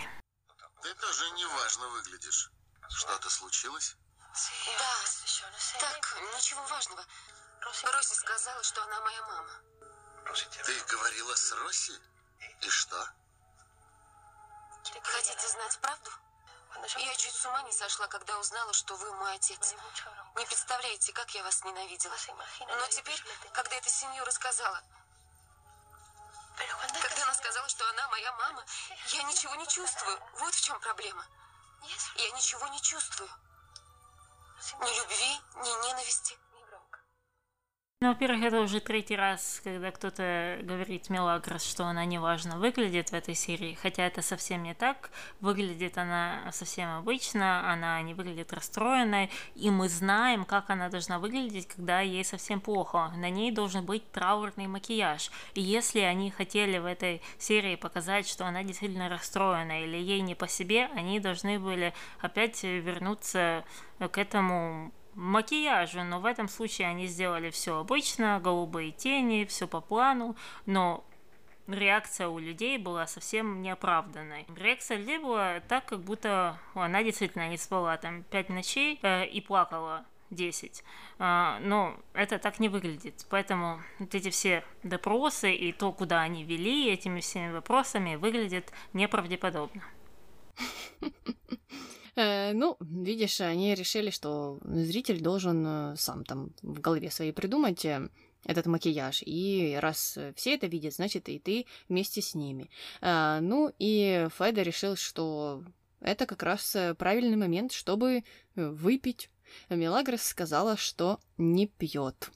[0.82, 2.52] Ты тоже неважно выглядишь.
[2.89, 3.95] Что-то случилось?
[4.80, 7.06] Да, так, ничего важного.
[7.93, 9.62] Роси сказала, что она моя мама.
[10.65, 11.93] Ты говорила с Роси?
[12.62, 13.08] И что?
[15.04, 16.10] Хотите знать правду?
[16.98, 19.76] Я чуть с ума не сошла, когда узнала, что вы мой отец.
[20.36, 22.16] Не представляете, как я вас ненавидела.
[22.60, 23.22] Но теперь,
[23.54, 24.82] когда эта семью рассказала,
[27.02, 28.64] когда она сказала, что она моя мама,
[29.08, 30.20] я ничего не чувствую.
[30.40, 31.26] Вот в чем проблема.
[32.16, 33.30] Я ничего не чувствую.
[34.80, 36.38] Ни любви, ни ненависти.
[38.04, 43.14] Ну, во-первых, это уже третий раз, когда кто-то говорит Мелагрос, что она неважно выглядит в
[43.14, 45.12] этой серии, хотя это совсем не так.
[45.40, 51.68] Выглядит она совсем обычно, она не выглядит расстроенной, и мы знаем, как она должна выглядеть,
[51.68, 53.14] когда ей совсем плохо.
[53.18, 55.30] На ней должен быть траурный макияж.
[55.54, 60.34] И если они хотели в этой серии показать, что она действительно расстроена или ей не
[60.34, 63.64] по себе, они должны были опять вернуться
[64.00, 69.82] к этому макияжу, но в этом случае они сделали все обычно, голубые тени, все по
[69.82, 71.04] плану, но
[71.67, 74.45] реакция у людей была совсем неоправданной.
[74.56, 79.41] Реакция людей была так, как будто она действительно не спала там пять ночей э, и
[79.41, 80.84] плакала 10.
[81.19, 83.26] А, но это так не выглядит.
[83.30, 89.84] Поэтому вот эти все допросы и то, куда они вели этими всеми вопросами, выглядит неправдеподобно.
[92.22, 97.84] Э, ну, видишь, они решили, что зритель должен э, сам там в голове своей придумать
[97.86, 98.10] э,
[98.46, 99.24] этот макияж.
[99.26, 102.70] И раз все это видят, значит, и ты вместе с ними.
[103.02, 105.64] Ну, и Феда решил, что
[106.00, 108.24] это как раз правильный момент, чтобы
[108.56, 109.30] выпить.
[109.70, 112.32] Мелагрос сказала, что не пьет.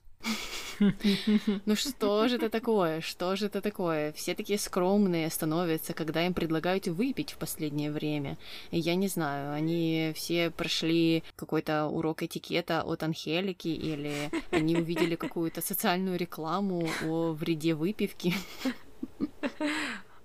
[1.66, 3.02] Ну что же это такое?
[3.02, 4.12] Что же это такое?
[4.14, 8.38] Все такие скромные становятся, когда им предлагают выпить в последнее время.
[8.72, 15.62] Я не знаю, они все прошли какой-то урок этикета от Анхелики или они увидели какую-то
[15.62, 18.34] социальную рекламу о вреде выпивки.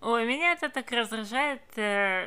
[0.01, 2.25] Ой, меня это так раздражает э,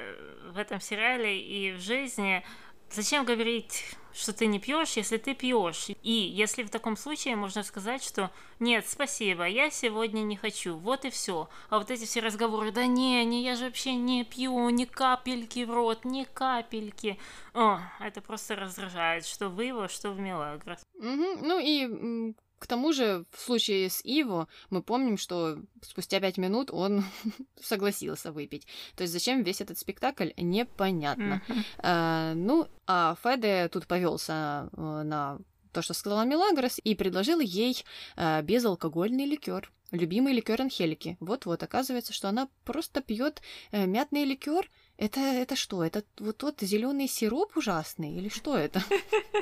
[0.51, 2.43] в этом сериале и в жизни.
[2.91, 5.87] Зачем говорить что ты не пьешь, если ты пьешь.
[6.01, 11.05] И если в таком случае можно сказать, что нет, спасибо, я сегодня не хочу, вот
[11.05, 11.49] и все.
[11.69, 15.65] А вот эти все разговоры, да не, не, я же вообще не пью, ни капельки
[15.65, 17.19] в рот, ни капельки.
[17.53, 20.85] О, это просто раздражает, что в его, что в Мелагрос.
[20.95, 21.39] Угу.
[21.41, 26.71] Ну и к тому же, в случае с Иво, мы помним, что спустя пять минут
[26.71, 27.03] он
[27.61, 28.65] согласился выпить.
[28.95, 31.41] То есть зачем весь этот спектакль, непонятно.
[31.45, 31.63] Mm-hmm.
[31.79, 35.39] А, ну, а Феде тут повелся э, на
[35.73, 37.83] то, что сказала Мелагрос, и предложил ей
[38.15, 39.69] а, безалкогольный ликер.
[39.91, 41.17] Любимый ликер Анхелики.
[41.19, 44.71] Вот-вот, оказывается, что она просто пьет э, мятный ликер.
[44.97, 45.83] Это, это что?
[45.83, 48.13] Это вот тот зеленый сироп ужасный?
[48.13, 48.81] Или что это?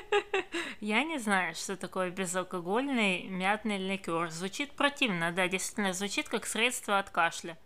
[0.79, 4.31] Я не знаю, что такое безалкогольный мятный ликер.
[4.31, 7.57] Звучит противно, да, действительно, звучит как средство от кашля.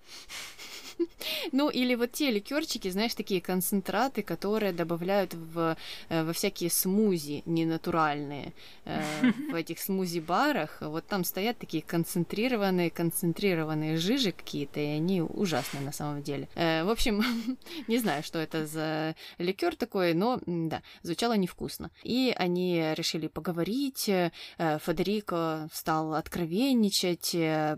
[1.52, 5.78] Ну, или вот те ликерчики, знаешь, такие концентраты, которые добавляют в,
[6.10, 8.54] э, во всякие смузи ненатуральные.
[8.86, 9.04] Э,
[9.52, 15.92] в этих смузи-барах вот там стоят такие концентрированные, концентрированные жижи какие-то, и они ужасные на
[15.92, 16.48] самом деле.
[16.56, 17.24] Э, в общем,
[17.88, 21.92] не знаю, что это за ликер такой, но да, звучало невкусно.
[22.04, 24.10] И они решили поговорить.
[24.58, 27.32] Федерико стал откровенничать,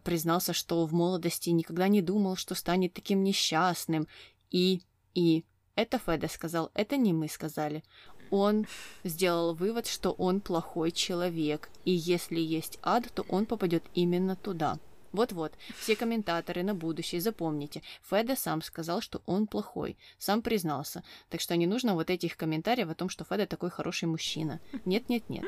[0.03, 4.05] признался, что в молодости никогда не думал, что станет таким таким несчастным.
[4.51, 4.81] И,
[5.13, 7.83] и, это Феда сказал, это не мы сказали.
[8.31, 8.65] Он
[9.05, 14.77] сделал вывод, что он плохой человек, и если есть ад, то он попадет именно туда.
[15.11, 21.41] Вот-вот, все комментаторы на будущее, запомните, Феда сам сказал, что он плохой, сам признался, так
[21.41, 24.59] что не нужно вот этих комментариев о том, что Феда такой хороший мужчина.
[24.85, 25.45] Нет-нет-нет.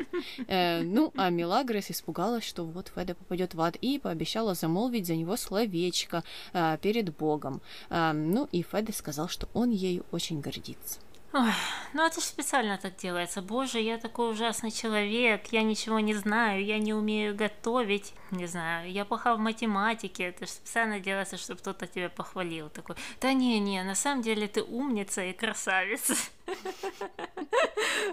[0.47, 5.15] Э, ну, а Милагрес испугалась, что вот Феда попадет в ад, и пообещала замолвить за
[5.15, 7.61] него словечко э, перед Богом.
[7.89, 10.99] Э, ну, и Феда сказал, что он ею очень гордится.
[11.31, 11.51] Ой,
[11.93, 13.43] ну это же специально так делается.
[13.43, 18.91] Боже, я такой ужасный человек, я ничего не знаю, я не умею готовить, не знаю,
[18.91, 20.23] я плоха в математике.
[20.23, 22.69] Это же специально делается, чтобы кто-то тебя похвалил.
[22.69, 26.15] Такой, да не-не, на самом деле ты умница и красавица.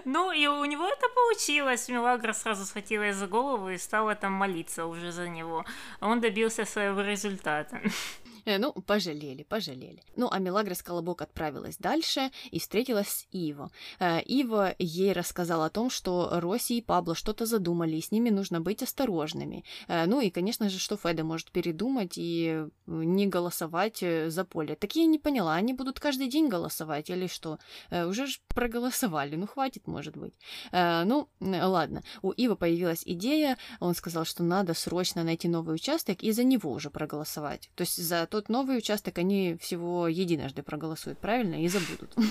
[0.05, 1.89] Ну, и у него это получилось.
[1.89, 5.65] Милагра сразу схватилась за голову и стала там молиться уже за него.
[6.01, 7.81] Он добился своего результата.
[8.47, 10.01] Э, ну, пожалели, пожалели.
[10.15, 13.69] Ну, а Мелагрос Колобок отправилась дальше и встретилась с Иво.
[13.99, 18.29] Э, Иво ей рассказал о том, что Росси и Пабло что-то задумали, и с ними
[18.29, 19.65] нужно быть осторожными.
[19.89, 24.75] Э, ну и, конечно же, что Феда может передумать и не голосовать за поле.
[24.75, 27.59] Так я не поняла, они будут каждый день голосовать или что?
[27.91, 30.33] Уже ж проголосовали, ну хватит, может быть.
[30.71, 32.01] Ну, ладно.
[32.21, 36.71] У Ива появилась идея, он сказал, что надо срочно найти новый участок и за него
[36.71, 37.69] уже проголосовать.
[37.75, 42.15] То есть за то, тот новый участок они всего единожды проголосуют, правильно, и забудут.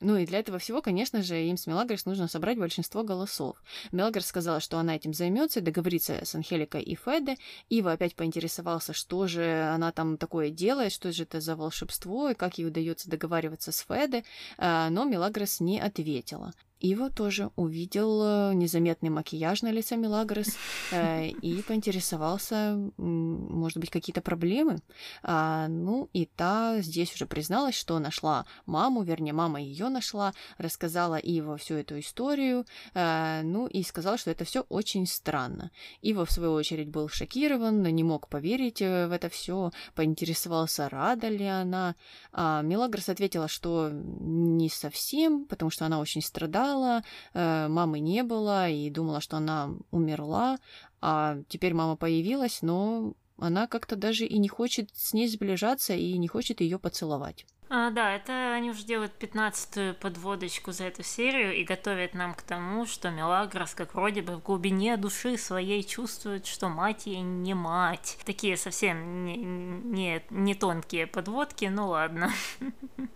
[0.00, 3.60] Ну и для этого всего, конечно же, им с Мелагрос нужно собрать большинство голосов.
[3.90, 7.36] Мелагрос сказала, что она этим займется, договорится с Анхеликой и Феде.
[7.68, 12.34] Ива опять поинтересовался, что же она там такое делает, что же это за волшебство, и
[12.34, 14.22] как ей удается договариваться с Феде,
[14.56, 16.52] а, но Мелагрос не ответила.
[16.80, 20.56] Иво тоже увидел э, незаметный макияж на лице Мелагрос
[20.92, 24.78] э, и поинтересовался, может быть, какие-то проблемы.
[25.22, 31.16] А, ну, и та здесь уже призналась, что нашла маму, вернее, мама ее нашла, рассказала
[31.16, 32.64] Иво всю эту историю,
[32.94, 35.70] э, ну, и сказала, что это все очень странно.
[36.02, 41.28] Иво, в свою очередь, был шокирован, не мог поверить э, в это все, поинтересовался, рада
[41.28, 41.96] ли она.
[42.32, 47.02] А Мелагрос ответила, что не совсем, потому что она очень страдала, рыдала,
[47.34, 50.58] э, мамы не было и думала, что она умерла,
[51.00, 56.18] а теперь мама появилась, но она как-то даже и не хочет с ней сближаться и
[56.18, 57.46] не хочет ее поцеловать.
[57.70, 62.40] А, да, это они уже делают пятнадцатую подводочку за эту серию и готовят нам к
[62.40, 67.52] тому, что Мелагрос как вроде бы в глубине души своей чувствует, что мать ей не
[67.52, 68.16] мать.
[68.24, 72.32] Такие совсем не, не, не тонкие подводки, ну ладно.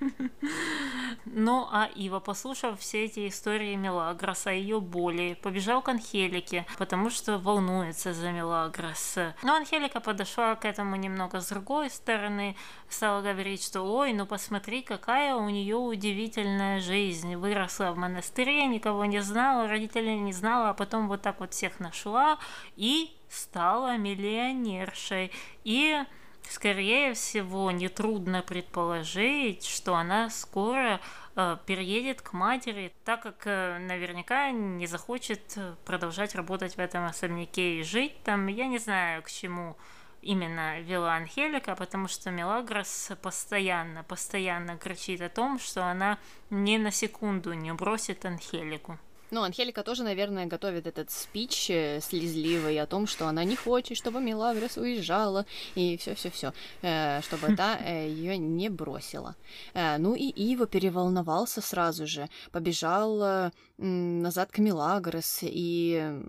[1.25, 7.39] Ну, а Ива, послушав все эти истории Мелагроса, ее боли, побежал к Анхелике, потому что
[7.39, 9.19] волнуется за Мелагрос.
[9.43, 12.57] Но Анхелика подошла к этому немного с другой стороны,
[12.89, 17.37] стала говорить, что ой, ну посмотри, какая у нее удивительная жизнь.
[17.37, 21.81] Выросла в монастыре, никого не знала, родителей не знала, а потом вот так вот всех
[21.81, 22.39] нашла
[22.77, 25.33] и стала миллионершей.
[25.65, 26.03] И
[26.49, 31.01] скорее всего, нетрудно предположить, что она скоро
[31.37, 37.81] э, переедет к матери, так как э, наверняка не захочет продолжать работать в этом особняке
[37.81, 38.47] и жить там.
[38.47, 39.77] Я не знаю, к чему
[40.23, 46.19] именно вела Анхелика, потому что Мелагрос постоянно, постоянно кричит о том, что она
[46.51, 48.99] ни на секунду не бросит Анхелику.
[49.33, 53.97] Ну, Анхелика тоже, наверное, готовит этот спич э, слезливый о том, что она не хочет,
[53.97, 56.53] чтобы Мелагрос уезжала, и все-все-все,
[56.83, 59.35] э, чтобы та э, ее не бросила.
[59.75, 66.21] Ну и Ива переволновался сразу же, побежал назад к Мелагрос и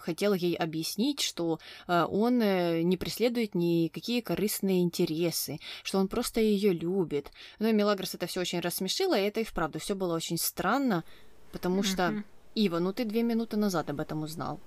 [0.00, 7.30] хотел ей объяснить, что он не преследует никакие корыстные интересы, что он просто ее любит.
[7.60, 11.04] Ну и Мелагрос это все очень рассмешило, и это и вправду все было очень странно,
[11.52, 12.24] потому что
[12.58, 14.60] Ива, ну ты две минуты назад об этом узнал.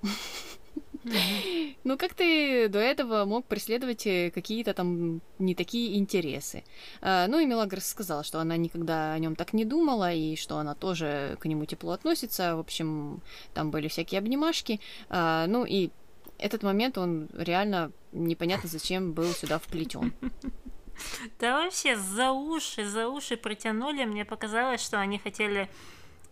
[1.84, 6.64] Ну как ты до этого мог преследовать э, какие-то там не такие интересы?
[7.02, 10.58] А, ну и Мелагрос сказала, что она никогда о нем так не думала, и что
[10.58, 12.56] она тоже к нему тепло относится.
[12.56, 13.22] В общем,
[13.54, 14.80] там были всякие обнимашки.
[15.10, 15.90] А, ну и
[16.38, 20.14] этот момент, он реально непонятно зачем был сюда вплетен.
[21.40, 24.06] Да вообще за уши, за уши протянули.
[24.06, 25.68] Мне показалось, что они хотели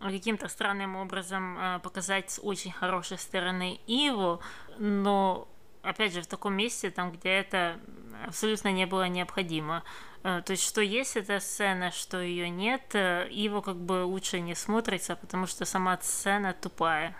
[0.08, 4.40] каким-то странным образом э, показать с очень хорошей стороны Иву,
[4.78, 5.48] но
[5.82, 7.78] опять же в таком месте, там, где это
[8.26, 9.84] абсолютно не было необходимо.
[10.22, 14.40] Э, то есть, что есть эта сцена, что ее нет, э, Иву как бы лучше
[14.40, 17.16] не смотрится, потому что сама сцена тупая.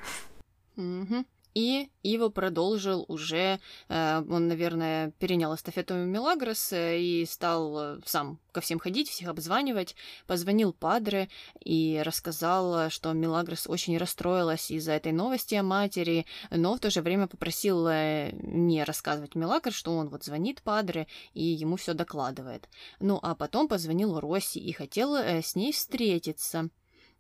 [0.77, 1.27] Mm-hmm.
[1.55, 8.39] И Иво продолжил уже, э, он, наверное, перенял эстафету Мелагрос э, и стал э, сам
[8.53, 9.97] ко всем ходить, всех обзванивать.
[10.27, 11.29] Позвонил Падре
[11.65, 17.03] и рассказал, что Мелагрос очень расстроилась из-за этой новости о матери, но в то же
[17.03, 22.69] время попросил не рассказывать Мелагрос, что он вот звонит Падре и ему все докладывает.
[22.99, 26.71] Ну, а потом позвонил Росси и хотел с ней встретиться.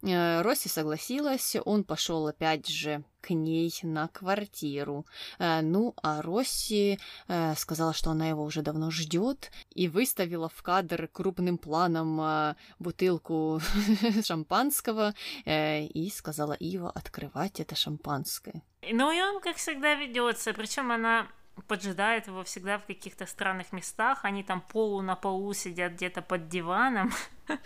[0.02, 5.06] Э, Росси согласилась, он пошел опять же к ней на квартиру.
[5.38, 6.98] Э, ну, а Росси
[7.28, 13.60] э, сказала, что она его уже давно ждет, и выставила в кадр крупным планом бутылку
[14.24, 18.62] шампанского и сказала Ива открывать это шампанское.
[18.90, 20.52] Ну и он, как всегда, ведется.
[20.52, 21.28] Причем она
[21.66, 24.24] поджидает его всегда в каких-то странных местах.
[24.24, 27.12] Они там полу на полу сидят где-то под диваном.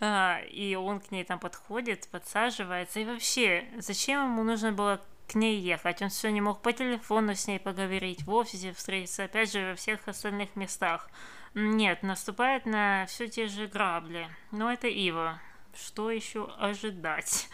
[0.00, 3.00] А, и он к ней там подходит, подсаживается.
[3.00, 6.02] И вообще, зачем ему нужно было к ней ехать?
[6.02, 9.76] Он все не мог по телефону с ней поговорить, в офисе встретиться, опять же, во
[9.76, 11.08] всех остальных местах.
[11.54, 14.28] Нет, наступает на все те же грабли.
[14.50, 15.40] Но это Ива
[15.76, 17.48] что еще ожидать?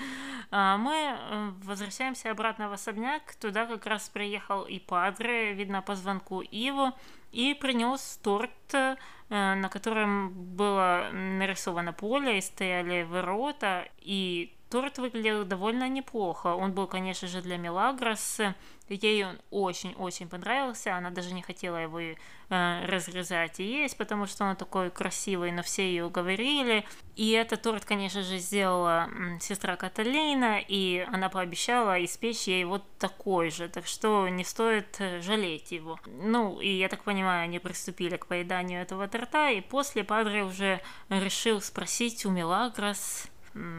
[0.50, 3.34] А, мы э, возвращаемся обратно в особняк.
[3.36, 6.92] Туда как раз приехал и Падре, видно по звонку Иву,
[7.30, 8.96] и принес торт, э,
[9.28, 16.54] на котором было нарисовано поле, и стояли ворота, и торт выглядел довольно неплохо.
[16.54, 18.40] Он был, конечно же, для Мелагрос,
[18.88, 22.16] Ей он очень-очень понравился, она даже не хотела его э,
[22.86, 26.84] разрезать и есть, потому что он такой красивый, но все ее уговорили.
[27.16, 29.08] И этот торт, конечно же, сделала
[29.40, 35.20] сестра Каталина, и она пообещала испечь ей вот такой же, так что не стоит э,
[35.22, 35.98] жалеть его.
[36.06, 40.80] Ну, и я так понимаю, они приступили к поеданию этого торта, и после Падре уже
[41.08, 43.28] решил спросить у Мелагрос,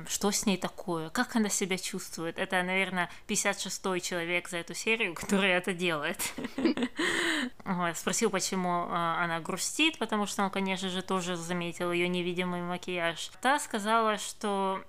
[0.07, 2.37] что с ней такое, как она себя чувствует.
[2.37, 6.33] Это, наверное, 56-й человек за эту серию, который это делает.
[7.95, 13.31] Спросил, почему а, она грустит, потому что он, конечно же, тоже заметил ее невидимый макияж.
[13.41, 14.83] Та сказала, что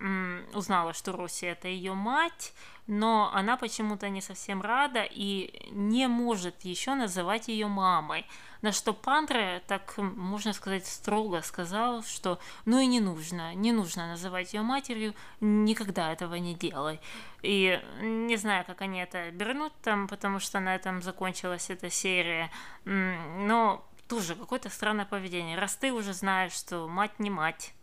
[0.53, 2.53] узнала, что Руси это ее мать,
[2.87, 8.27] но она почему-то не совсем рада и не может еще называть ее мамой.
[8.61, 14.09] На что Пандре, так можно сказать, строго сказал, что ну и не нужно, не нужно
[14.09, 17.01] называть ее матерью, никогда этого не делай.
[17.43, 22.51] И не знаю, как они это обернут там, потому что на этом закончилась эта серия,
[22.85, 25.59] но тоже какое-то странное поведение.
[25.59, 27.75] Раз ты уже знаешь, что мать не мать,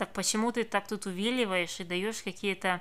[0.00, 2.80] так почему ты так тут увиливаешь и даешь какие-то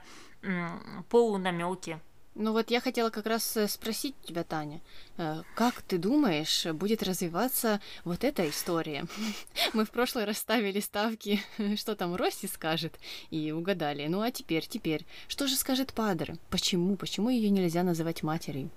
[1.10, 2.00] полунамеки?
[2.34, 4.80] Ну вот я хотела как раз э, спросить тебя, Таня,
[5.18, 9.06] э, как ты думаешь, будет развиваться вот эта история?
[9.74, 11.42] Мы в прошлый раз ставили ставки,
[11.76, 12.98] что там Росси скажет,
[13.32, 14.08] и угадали.
[14.08, 16.38] Ну а теперь, теперь, что же скажет Падре?
[16.50, 18.70] Почему, почему ее нельзя называть матерью?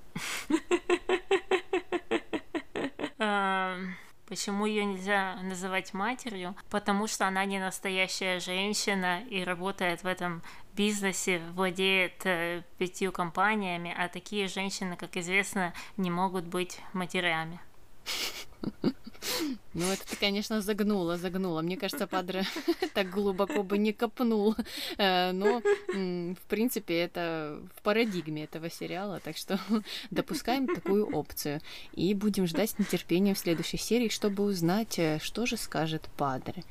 [4.33, 6.57] Почему ее нельзя называть матерью?
[6.71, 13.95] Потому что она не настоящая женщина и работает в этом бизнесе, владеет э, пятью компаниями,
[13.95, 17.61] а такие женщины, как известно, не могут быть матерями.
[19.75, 21.63] Ну, это ты, конечно, загнула, загнула.
[21.63, 22.45] Мне кажется, Падре
[22.95, 24.55] так глубоко бы не копнул.
[24.99, 29.59] Э, но, в принципе, это в парадигме этого сериала, так что
[30.11, 31.61] допускаем такую опцию.
[31.93, 36.65] И будем ждать с нетерпением в следующей серии, чтобы узнать, э, что же скажет Падре.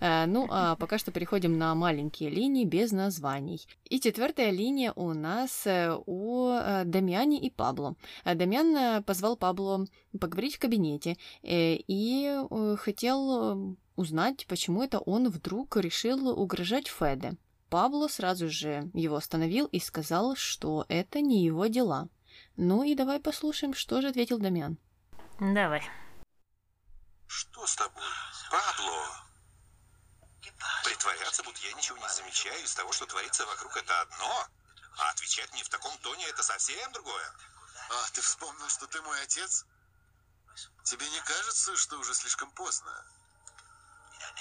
[0.00, 3.60] Э, ну, а пока что переходим на маленькие линии без названий.
[3.84, 5.66] И четвертая линия у нас
[6.06, 7.94] у Дамиани и Пабло.
[8.24, 9.86] Дамиан позвал Пабло
[10.18, 12.38] поговорить в кабинете, и
[12.78, 17.36] хотел э, узнать, почему это он вдруг решил угрожать Феде.
[17.68, 22.08] Пабло сразу же его остановил и сказал, что это не его дела.
[22.56, 24.78] Ну и давай послушаем, что же ответил Дамиан.
[25.38, 25.82] Давай.
[27.26, 28.02] Что с тобой,
[28.50, 29.28] Пабло?
[30.84, 34.46] Притворяться, будто я ничего не замечаю из того, что творится вокруг, это одно,
[34.98, 37.32] а отвечать мне в таком тоне это совсем другое.
[37.90, 39.66] А, ты вспомнил, что ты мой отец?
[40.88, 43.04] Тебе не кажется, что уже слишком поздно?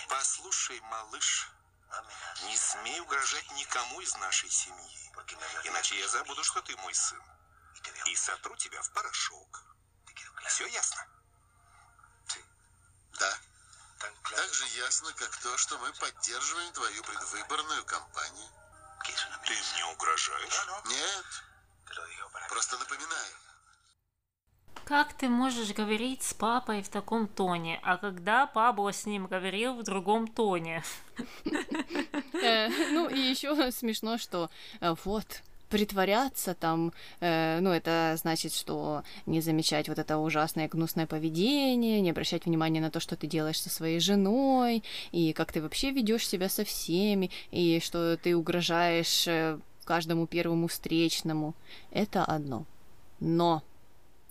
[0.07, 1.49] Послушай, малыш,
[2.43, 5.11] не смей угрожать никому из нашей семьи,
[5.65, 7.21] иначе я забуду, что ты мой сын,
[8.05, 9.61] и сотру тебя в порошок.
[10.45, 11.05] Все ясно?
[13.19, 13.39] Да.
[13.99, 18.49] Так же ясно, как то, что мы поддерживаем твою предвыборную кампанию.
[19.43, 20.67] Ты мне угрожаешь?
[20.85, 21.25] Нет.
[22.47, 23.35] Просто напоминаю.
[24.87, 29.73] Как ты можешь говорить с папой в таком тоне, а когда Пабло с ним говорил
[29.73, 30.81] в другом тоне?
[32.41, 39.03] Э, ну и еще смешно, что э, вот притворяться там, э, ну, это значит, что
[39.25, 43.59] не замечать вот это ужасное гнусное поведение, не обращать внимания на то, что ты делаешь
[43.59, 49.27] со своей женой, и как ты вообще ведешь себя со всеми, и что ты угрожаешь
[49.83, 51.55] каждому первому встречному.
[51.91, 52.65] Это одно.
[53.19, 53.63] Но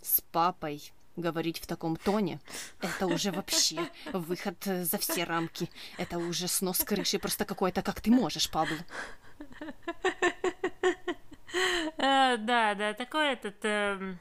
[0.03, 2.41] с папой говорить в таком тоне,
[2.81, 5.71] это уже вообще выход за все рамки.
[5.99, 8.79] Это уже снос крыши просто какой-то, как ты можешь, Пабло.
[11.97, 14.19] Э, да, да, такой этот эм,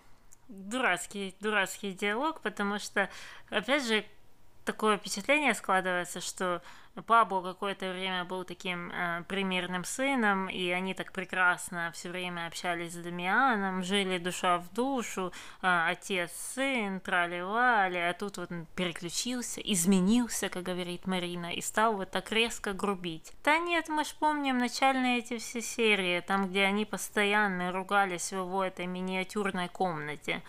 [0.47, 3.09] дурацкий, дурацкий диалог, потому что,
[3.49, 4.05] опять же,
[4.63, 6.61] такое впечатление складывается, что
[7.01, 12.93] Пабло какое-то время был таким э, примерным сыном, и они так прекрасно все время общались
[12.93, 19.59] с Дамианом, жили душа в душу, э, отец, сын, трали-вали, а тут вот он переключился,
[19.59, 23.33] изменился, как говорит Марина, и стал вот так резко грубить.
[23.43, 28.37] Да нет, мы ж помним начальные эти все серии, там, где они постоянно ругались в
[28.37, 30.41] его этой миниатюрной комнате.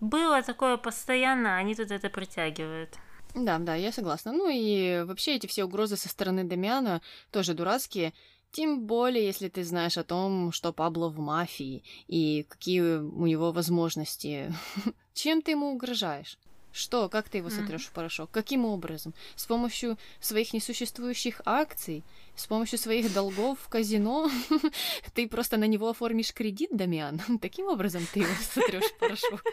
[0.00, 2.98] Было такое постоянно, они тут это притягивают.
[3.34, 4.32] Да, да, я согласна.
[4.32, 8.12] Ну и вообще эти все угрозы со стороны Дамиана тоже дурацкие.
[8.52, 13.50] Тем более, если ты знаешь о том, что Пабло в мафии и какие у него
[13.50, 14.54] возможности.
[15.14, 16.38] Чем ты ему угрожаешь?
[16.74, 18.30] Что, как ты его сотрешь в порошок?
[18.32, 19.14] Каким образом?
[19.36, 22.02] С помощью своих несуществующих акций?
[22.34, 24.28] С помощью своих долгов в казино?
[25.14, 27.20] Ты просто на него оформишь кредит, Дамиан?
[27.40, 29.44] Таким образом ты его сотрешь в порошок?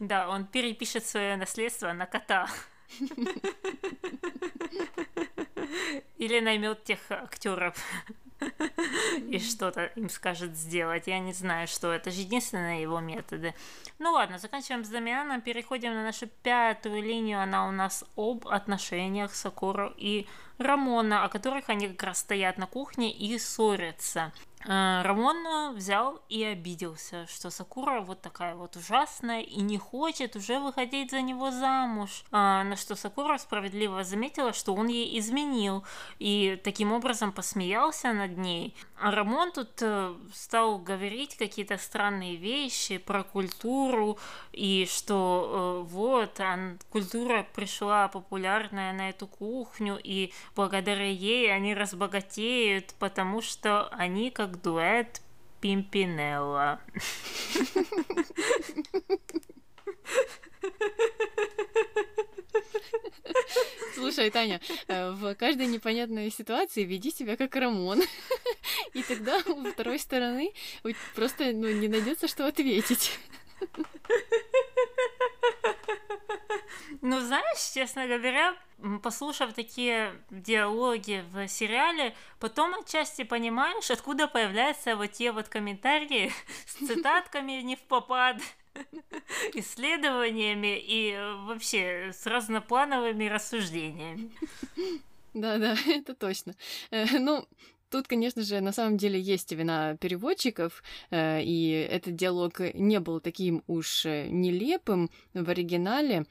[0.00, 2.48] Да, он перепишет свое наследство на кота.
[6.18, 7.76] Или наймет тех актеров.
[9.28, 11.06] и что-то им скажет сделать.
[11.06, 13.54] Я не знаю, что это же единственные его методы.
[13.98, 17.40] Ну ладно, заканчиваем с Дамианом, переходим на нашу пятую линию.
[17.40, 20.26] Она у нас об отношениях Сакуру и
[20.58, 24.32] Рамона, о которых они как раз стоят на кухне и ссорятся.
[24.66, 30.58] Э, Рамон взял и обиделся, что Сакура вот такая вот ужасная и не хочет уже
[30.58, 32.24] выходить за него замуж.
[32.32, 35.84] А, на что Сакура справедливо заметила, что он ей изменил
[36.18, 38.74] и таким образом посмеялся над ней.
[38.98, 44.18] А Рамон тут э, стал говорить какие-то странные вещи про культуру
[44.52, 46.40] и что э, вот
[46.88, 54.62] культура пришла популярная на эту кухню и благодаря ей они разбогатеют, потому что они как
[54.62, 55.20] дуэт
[55.60, 56.80] Пимпинелла.
[63.96, 68.02] Слушай, Таня, э, в каждой непонятной ситуации веди себя как Рамон.
[68.92, 70.52] И тогда у второй стороны
[71.14, 73.18] просто ну, не найдется, что ответить.
[77.00, 78.54] Ну, знаешь, честно говоря,
[79.02, 86.32] послушав такие диалоги в сериале, потом отчасти понимаешь, откуда появляются вот те вот комментарии
[86.66, 88.36] с цитатками не в попад,
[89.54, 91.16] исследованиями и
[91.46, 94.30] вообще с разноплановыми рассуждениями.
[95.34, 96.54] Да-да, это точно.
[96.90, 97.46] Э, ну,
[97.88, 103.20] Тут, конечно же, на самом деле есть вина переводчиков, э, и этот диалог не был
[103.20, 106.26] таким уж э, нелепым в оригинале.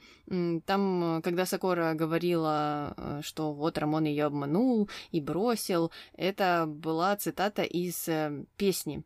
[0.66, 7.62] Там, когда Сакора говорила, э, что вот Рамон ее обманул и бросил, это была цитата
[7.62, 8.06] из
[8.56, 9.02] песни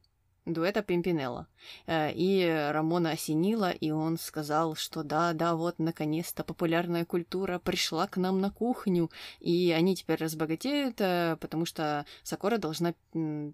[0.52, 1.46] дуэта Пимпинелла.
[1.86, 8.06] Э, и Рамона осенила, и он сказал, что да, да, вот, наконец-то популярная культура пришла
[8.06, 12.94] к нам на кухню, и они теперь разбогатеют, э, потому что Сакора должна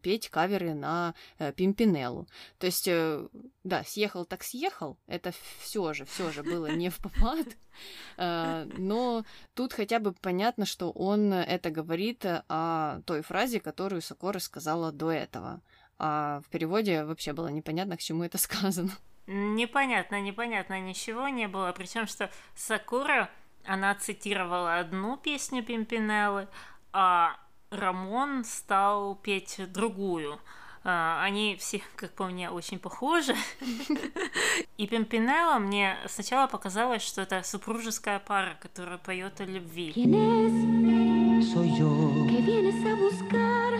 [0.02, 2.26] петь каверы на э, Пимпинеллу.
[2.58, 2.88] То есть,
[3.64, 7.46] да, съехал так съехал, это все же, все же было не в попад,
[8.16, 9.24] но
[9.54, 15.10] тут хотя бы понятно, что он это говорит о той фразе, которую Сакора сказала до
[15.10, 15.60] этого
[15.98, 18.90] а в переводе вообще было непонятно, к чему это сказано.
[19.26, 21.72] Непонятно, непонятно, ничего не было.
[21.72, 23.30] Причем, что Сакура,
[23.64, 26.48] она цитировала одну песню Пимпинеллы,
[26.92, 27.36] а
[27.70, 30.38] Рамон стал петь другую.
[30.84, 33.34] А, они все, как по мне, очень похожи.
[34.76, 39.92] И Пимпинелла мне сначала показалось, что это супружеская пара, которая поет о любви.
[41.42, 43.74] Soy yo que vienes a buscar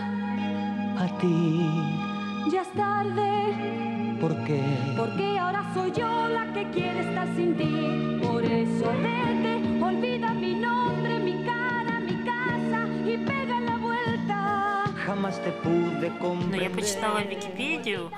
[0.99, 2.06] a ti.
[2.49, 4.17] Ya es tarde.
[4.21, 4.63] ¿Por qué?
[4.95, 8.19] Porque ahora soy yo la que quiere estar sin ti.
[8.25, 14.85] Por eso vete, olvida mi nombre, mi cara, mi casa y pega la vuelta.
[15.05, 16.59] Jamás te pude comprender.
[16.59, 18.11] Но я почитала Википедию,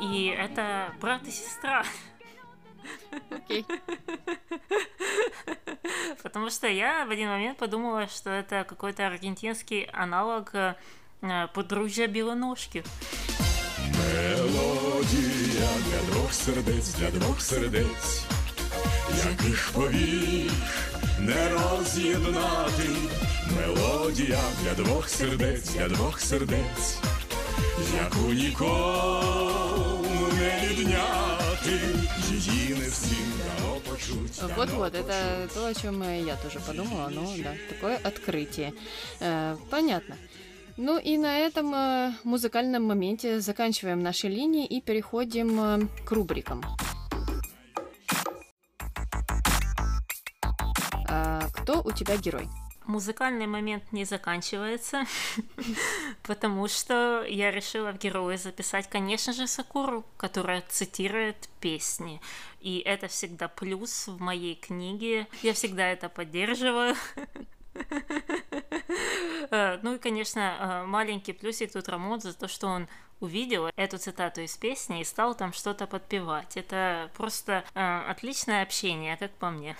[0.00, 1.84] и это брат и сестра.
[3.30, 3.64] Окей.
[6.22, 10.74] Потому что я в один момент подумала, что это какой-то аргентинский аналог э,
[11.54, 12.82] подружья Белоножки.
[13.97, 18.23] Мелодія для двох сердець, для двох сердець,
[19.25, 20.51] яких повік
[21.19, 22.89] не роз'єднати.
[23.55, 26.97] Мелодія для двох сердець, для двох сердець,
[27.95, 31.79] яку нікому не відняти,
[32.31, 34.41] її не всім дано почуть.
[34.57, 38.73] Вот-вот, это то, о чем я тоже подумала, но да, такое открытие.
[39.19, 40.15] Э, понятно.
[40.76, 46.64] Ну и на этом э, музыкальном моменте заканчиваем наши линии и переходим э, к рубрикам.
[51.08, 52.48] А, кто у тебя герой?
[52.86, 55.04] Музыкальный момент не заканчивается,
[56.24, 62.20] потому что я решила в героя записать, конечно же, Сакуру, которая цитирует песни.
[62.60, 65.28] И это всегда плюс в моей книге.
[65.42, 66.96] Я всегда это поддерживаю.
[69.50, 72.88] Э, ну и, конечно, э, маленький плюсик тут Рамон за то, что он
[73.20, 76.56] увидел эту цитату из песни и стал там что-то подпевать.
[76.56, 79.76] Это просто э, отличное общение, как по мне.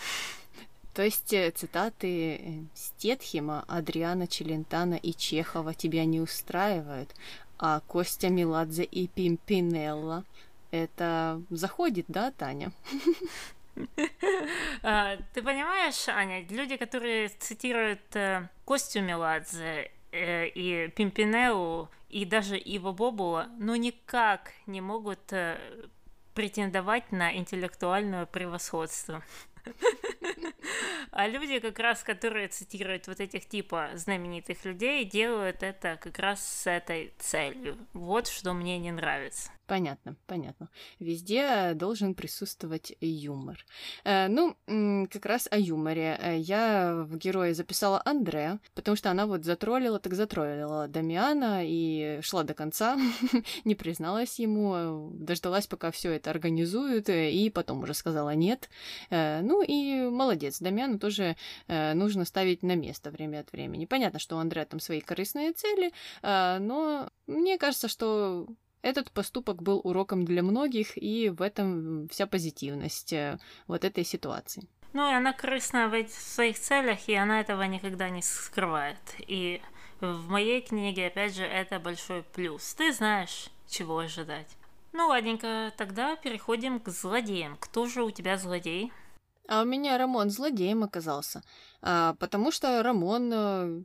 [0.92, 7.14] То есть цитаты Стетхима, Адриана Челентана и Чехова тебя не устраивают,
[7.59, 10.24] а Костя Меладзе и Пимпинелла
[10.70, 12.72] это заходит, да, Таня?
[14.83, 22.59] А, ты понимаешь, Аня, люди, которые цитируют э, Костю Меладзе э, и Пимпинеу, и даже
[22.59, 25.59] Ива Бобула, ну никак не могут э,
[26.35, 29.22] претендовать на интеллектуальное превосходство.
[31.11, 36.45] А люди, как раз, которые цитируют вот этих типа знаменитых людей, делают это как раз
[36.45, 37.79] с этой целью.
[37.93, 39.53] Вот что мне не нравится.
[39.67, 40.69] Понятно, понятно.
[40.99, 43.65] Везде должен присутствовать юмор.
[44.05, 44.57] Э, ну,
[45.11, 46.19] как раз о юморе.
[46.21, 52.21] Э, я в герое записала Андре, потому что она вот затроллила, так затроллила Дамиана и
[52.21, 52.99] шла до конца,
[53.65, 58.69] не призналась ему, дождалась, пока все это организуют, э, и потом уже сказала нет.
[59.11, 61.37] Ну и молодец, Дамиану тоже
[61.69, 63.87] нужно ставить на место время от времени.
[63.87, 65.93] Понятно, что у Андре там свои корыстные цели,
[66.23, 68.47] но мне кажется, что
[68.85, 74.68] этот поступок был уроком для многих, и в этом вся позитивность э, вот этой ситуации.
[74.93, 78.99] Ну, и она корыстна в своих целях, и она этого никогда не скрывает.
[79.18, 79.62] И
[80.01, 82.74] в моей книге, опять же, это большой плюс.
[82.74, 84.57] Ты знаешь, чего ожидать.
[84.93, 87.57] Ну, ладненько, тогда переходим к злодеям.
[87.59, 88.93] Кто же у тебя злодей?
[89.49, 91.43] А у меня Рамон злодеем оказался.
[91.82, 93.82] А, потому что Рамон э,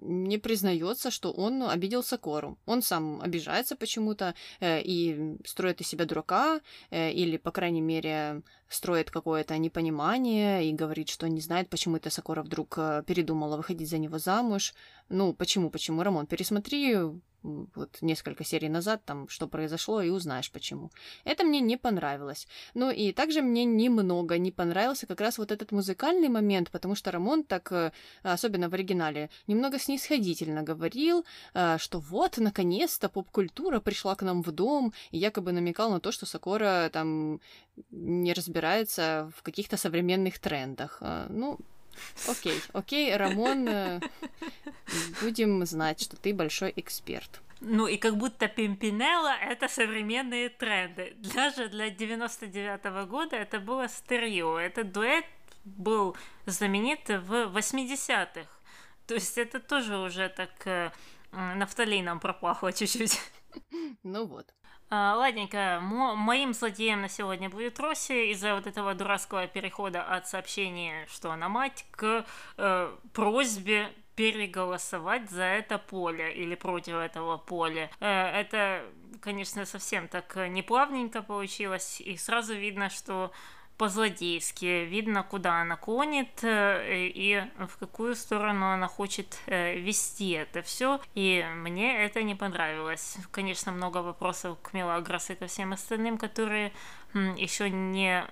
[0.00, 2.58] не признается, что он обиделся Кору.
[2.66, 8.42] Он сам обижается почему-то э, и строит из себя дурака, э, или, по крайней мере,
[8.68, 13.88] строит какое-то непонимание и говорит, что не знает, почему эта Сокора вдруг э, передумала выходить
[13.88, 14.74] за него замуж.
[15.08, 16.96] Ну, почему, почему, Рамон, пересмотри
[17.42, 20.90] вот несколько серий назад, там, что произошло, и узнаешь почему.
[21.24, 22.46] Это мне не понравилось.
[22.74, 27.10] Ну и также мне немного не понравился как раз вот этот музыкальный момент, потому что
[27.10, 31.24] Рамон так, э, особенно в оригинале, немного снисходительно говорил,
[31.54, 36.12] э, что вот, наконец-то поп-культура пришла к нам в дом, и якобы намекал на то,
[36.12, 37.40] что Сокора там
[37.90, 40.98] не разбирается в каких-то современных трендах.
[41.00, 41.58] Э, ну,
[42.28, 44.00] Окей, окей, Рамон, э,
[45.22, 47.40] будем знать, что ты большой эксперт.
[47.60, 51.14] Ну и как будто Пимпинелла— это современные тренды.
[51.34, 54.58] Даже для 99 -го года это было стерео.
[54.58, 55.26] Этот дуэт
[55.64, 56.16] был
[56.46, 58.48] знаменит в 80-х.
[59.06, 60.90] То есть это тоже уже так э,
[61.32, 63.20] нафталином пропахло чуть-чуть.
[64.02, 64.46] Ну вот.
[64.92, 70.26] А, ладненько, мо- моим злодеем на сегодня будет Росси из-за вот этого дурацкого перехода от
[70.26, 72.26] сообщения, что она мать, к
[72.56, 77.88] э, просьбе переголосовать за это поле или против этого поля.
[78.00, 78.84] Э, это,
[79.20, 83.30] конечно, совсем так неплавненько получилось, и сразу видно, что
[83.80, 84.84] по-злодейски.
[84.84, 91.00] Видно, куда она клонит э, и в какую сторону она хочет э, вести это все.
[91.14, 93.16] И мне это не понравилось.
[93.30, 96.74] Конечно, много вопросов к Мелагрос и ко всем остальным, которые
[97.14, 98.22] еще не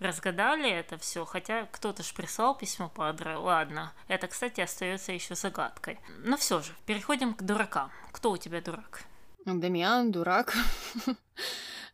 [0.00, 3.36] разгадали это все, хотя кто-то же прислал письмо Падре.
[3.36, 6.00] Ладно, это, кстати, остается еще загадкой.
[6.24, 7.92] Но все же, переходим к дуракам.
[8.10, 9.04] Кто у тебя дурак?
[9.44, 10.56] Дамиан, дурак.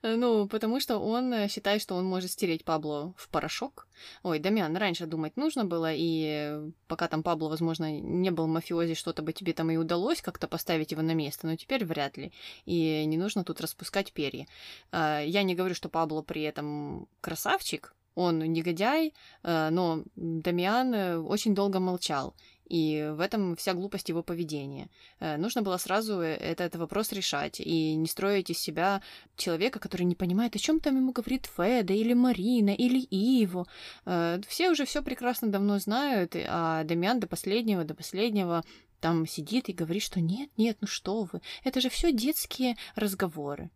[0.02, 3.88] Э, ну, потому что он э, считает, что он может стереть Пабло в порошок.
[4.22, 9.22] Ой, Дамиан, раньше думать нужно было, и пока там Пабло, возможно, не был мафиози, что-то
[9.22, 12.32] бы тебе там и удалось как-то поставить его на место, но теперь вряд ли.
[12.64, 14.46] И не нужно тут распускать перья.
[14.92, 21.78] Э, я не говорю, что Пабло при этом красавчик, он негодяй, но Дамиан очень долго
[21.78, 22.34] молчал.
[22.68, 24.88] И в этом вся глупость его поведения.
[25.20, 29.00] Э, нужно было сразу э, этот вопрос решать и не строить из себя
[29.36, 33.66] человека, который не понимает, о чем там ему говорит Феда или Марина или Иво.
[34.04, 38.62] Э, все уже все прекрасно давно знают, а Дамиан до последнего, до последнего
[39.00, 43.70] там сидит и говорит, что нет, нет, ну что вы, это же все детские разговоры.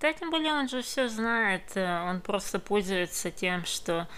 [0.00, 4.08] Да, тем более он же все знает, он просто пользуется тем, что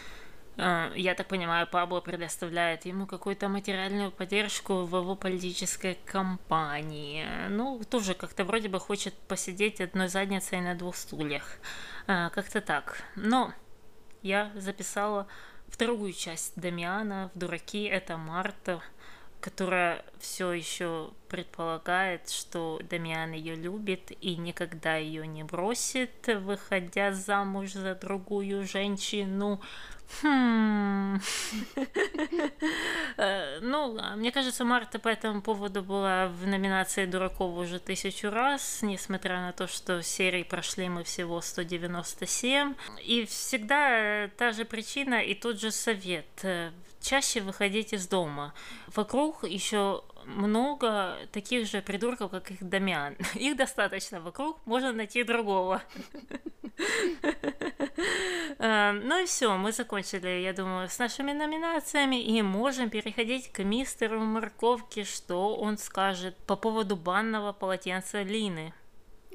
[0.56, 7.26] я так понимаю, Пабло предоставляет ему какую-то материальную поддержку в его политической кампании.
[7.50, 11.58] Ну, тоже как-то вроде бы хочет посидеть одной задницей на двух стульях.
[12.06, 13.02] А, как-то так.
[13.16, 13.52] Но
[14.22, 15.26] я записала
[15.68, 17.84] вторую часть Дамиана в «Дураки».
[17.84, 18.80] Это Марта,
[19.40, 27.72] которая все еще предполагает, что Дамиан ее любит и никогда ее не бросит, выходя замуж
[27.72, 29.60] за другую женщину.
[30.22, 31.20] Хм.
[33.18, 38.30] Э, ну, а мне кажется, Марта по этому поводу была в номинации дураков уже тысячу
[38.30, 42.74] раз, несмотря на то, что серии прошли мы всего 197.
[43.04, 46.26] И всегда та же причина и тот же совет.
[46.42, 48.52] Э, чаще выходить из дома.
[48.88, 53.16] Вокруг еще много таких же придурков, как их Дамиан.
[53.34, 55.82] Их достаточно вокруг, можно найти другого.
[58.58, 63.62] Эм, ну и все, мы закончили, я думаю, с нашими номинациями и можем переходить к
[63.62, 68.74] мистеру Морковке, что он скажет по поводу банного полотенца Лины.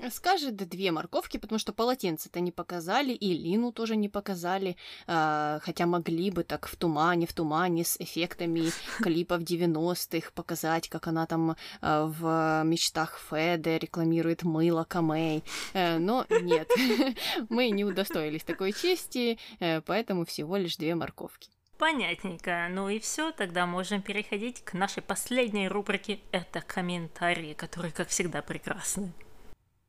[0.10, 4.76] Скажет две морковки, потому что полотенце-то не показали, и Лину тоже не показали,
[5.08, 11.08] э, хотя могли бы так в тумане, в тумане с эффектами клипов 90-х показать, как
[11.08, 15.44] она там э, в мечтах Феде рекламирует мыло Камей,
[15.74, 16.70] э, но нет,
[17.50, 21.50] мы не удостоились такой чести, э, поэтому всего лишь две морковки.
[21.78, 22.68] Понятненько.
[22.70, 26.20] Ну и все, тогда можем переходить к нашей последней рубрике.
[26.32, 29.12] Это комментарии, которые, как всегда, прекрасны.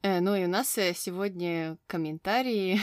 [0.02, 2.80] Э, ну и у нас э, сегодня комментарии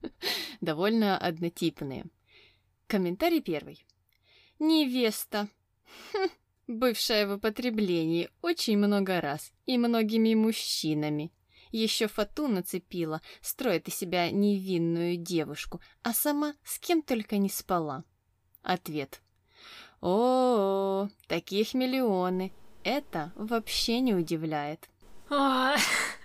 [0.62, 2.06] довольно однотипные.
[2.86, 3.84] Комментарий первый.
[4.58, 5.48] Невеста.
[6.66, 11.30] Бывшая в употреблении очень много раз и многими мужчинами.
[11.72, 18.02] Еще фату нацепила, строит из себя невинную девушку, а сама с кем только не спала.
[18.62, 19.20] Ответ.
[20.00, 22.52] О, -о, -о таких миллионы.
[22.82, 24.88] Это вообще не удивляет.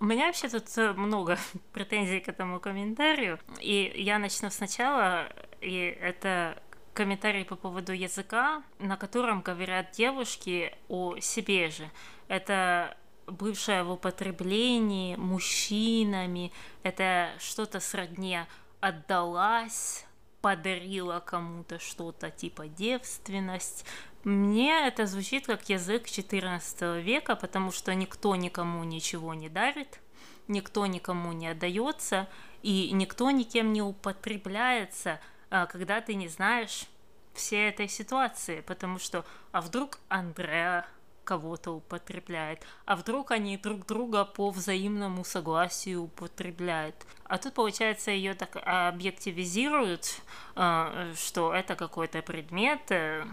[0.00, 1.38] У меня вообще тут э, много
[1.72, 5.28] претензий к этому комментарию, и я начну сначала,
[5.60, 6.60] и это
[6.94, 11.90] комментарий по поводу языка, на котором говорят девушки о себе же.
[12.28, 12.96] Это
[13.26, 18.40] бывшее в употреблении мужчинами, это что-то сродни
[18.80, 20.06] отдалась,
[20.40, 23.84] подарила кому-то что-то типа девственность,
[24.24, 30.00] мне это звучит как язык XIV века, потому что никто никому ничего не дарит,
[30.46, 32.28] никто никому не отдается,
[32.62, 36.86] и никто никем не употребляется, а, когда ты не знаешь
[37.32, 40.86] всей этой ситуации, потому что, а вдруг Андреа
[41.24, 46.94] кого-то употребляет, а вдруг они друг друга по взаимному согласию употребляют.
[47.24, 50.22] А тут, получается, ее так объективизируют,
[50.56, 53.24] а, что это какой-то предмет, э,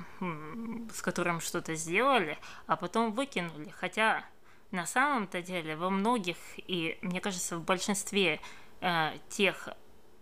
[0.94, 3.70] с которым что-то сделали, а потом выкинули.
[3.70, 4.24] Хотя
[4.72, 8.40] на самом-то деле во многих, и мне кажется, в большинстве
[8.82, 9.70] э, тех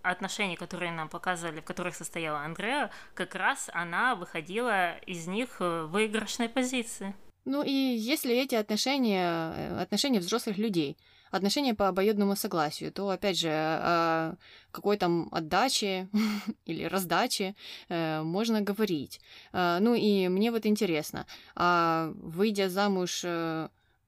[0.02, 5.88] отношений, которые нам показывали, в которых состояла Андреа, как раз она выходила из них в
[5.88, 7.16] выигрышной позиции.
[7.46, 10.98] Ну и если эти отношения, э, отношения взрослых людей,
[11.30, 14.36] отношения по обоюдному согласию, то, опять же, о
[14.72, 16.10] какой там отдаче
[16.66, 17.56] или раздаче
[17.88, 19.22] э, можно говорить.
[19.54, 23.24] Э, ну и мне вот интересно, а выйдя замуж,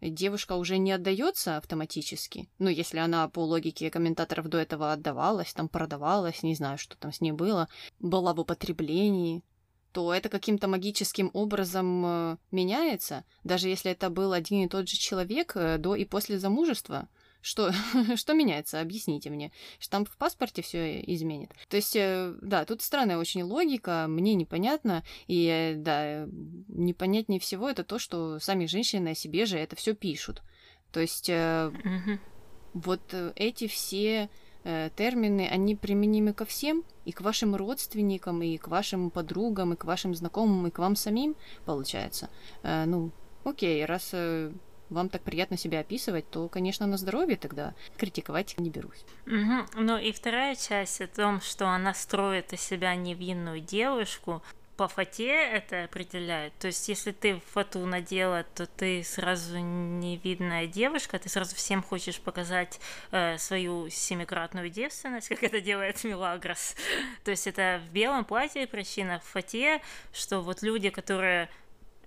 [0.01, 2.49] девушка уже не отдается автоматически?
[2.57, 7.11] Ну, если она по логике комментаторов до этого отдавалась, там продавалась, не знаю, что там
[7.11, 7.67] с ней было,
[7.99, 9.43] была в употреблении,
[9.97, 14.95] то это каким-то магическим образом э, меняется, даже если это был один и тот же
[14.95, 17.09] человек э, до и после замужества.
[17.41, 17.71] Что,
[18.15, 18.79] что меняется?
[18.79, 19.51] Объясните мне.
[19.79, 21.49] Штамп в паспорте все изменит.
[21.67, 25.03] То есть, э, да, тут странная очень логика, мне непонятно.
[25.25, 26.27] И да,
[26.67, 30.43] непонятнее всего это то, что сами женщины о себе же это все пишут.
[30.91, 32.19] То есть, mm-hmm.
[32.75, 34.29] вот эти все
[34.95, 39.85] термины, они применимы ко всем, и к вашим родственникам, и к вашим подругам, и к
[39.85, 42.29] вашим знакомым, и к вам самим, получается.
[42.63, 43.11] Э, ну,
[43.45, 44.51] окей, раз э,
[44.89, 49.05] вам так приятно себя описывать, то, конечно, на здоровье тогда критиковать не берусь.
[49.25, 49.81] Угу.
[49.81, 54.41] Ну и вторая часть о том, что она строит из себя невинную девушку,
[54.77, 56.53] по фате это определяет.
[56.59, 62.21] То есть, если ты фату надела, то ты сразу невидная девушка, ты сразу всем хочешь
[62.21, 62.79] показать
[63.11, 66.75] э, свою семикратную девственность, как это делает Милагрос.
[67.23, 69.81] То есть, это в белом платье причина, в фате,
[70.13, 71.49] что вот люди, которые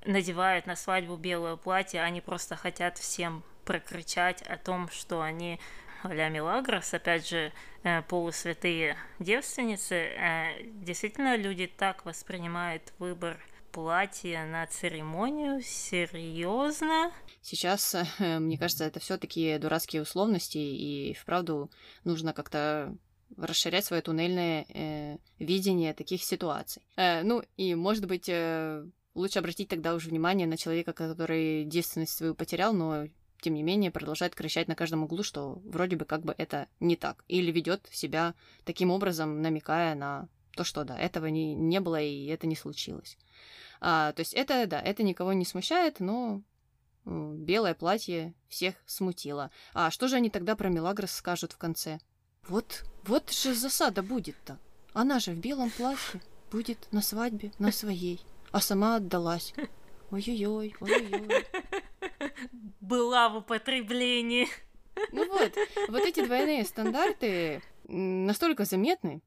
[0.06, 5.60] надевают на свадьбу белое платье, они просто хотят всем прокричать о том, что они
[6.03, 13.38] а-ля Милагрос, опять же, э, полусвятые девственницы, э, действительно люди так воспринимают выбор
[13.72, 17.12] платья на церемонию серьезно.
[17.42, 21.70] Сейчас, э, мне кажется, это все-таки дурацкие условности, и вправду
[22.05, 22.96] нужно как-то
[23.36, 26.82] расширять свое туннельное э, видение таких ситуаций.
[26.96, 28.84] Э, ну и, может быть, э,
[29.14, 33.07] лучше обратить тогда уже внимание на человека, который девственность свою потерял, но
[33.41, 36.97] тем не менее, продолжает кричать на каждом углу, что вроде бы как бы это не
[36.97, 37.24] так.
[37.28, 38.34] Или ведет себя
[38.64, 43.16] таким образом, намекая на то, что да, этого не, не было и это не случилось.
[43.80, 46.43] А, то есть это, да, это никого не смущает, но
[47.05, 49.51] белое платье всех смутило.
[49.72, 51.99] А что же они тогда про Мелагрос скажут в конце?
[52.47, 54.59] Вот, вот же засада будет-то.
[54.93, 56.20] Она же в белом платье
[56.51, 58.20] будет на свадьбе, на своей,
[58.51, 59.55] а сама отдалась.
[60.11, 61.47] Ой-ой-ой, ой-ой-ой
[62.80, 64.48] была в употреблении.
[65.12, 65.52] Ну вот,
[65.88, 69.22] вот эти двойные стандарты настолько заметны.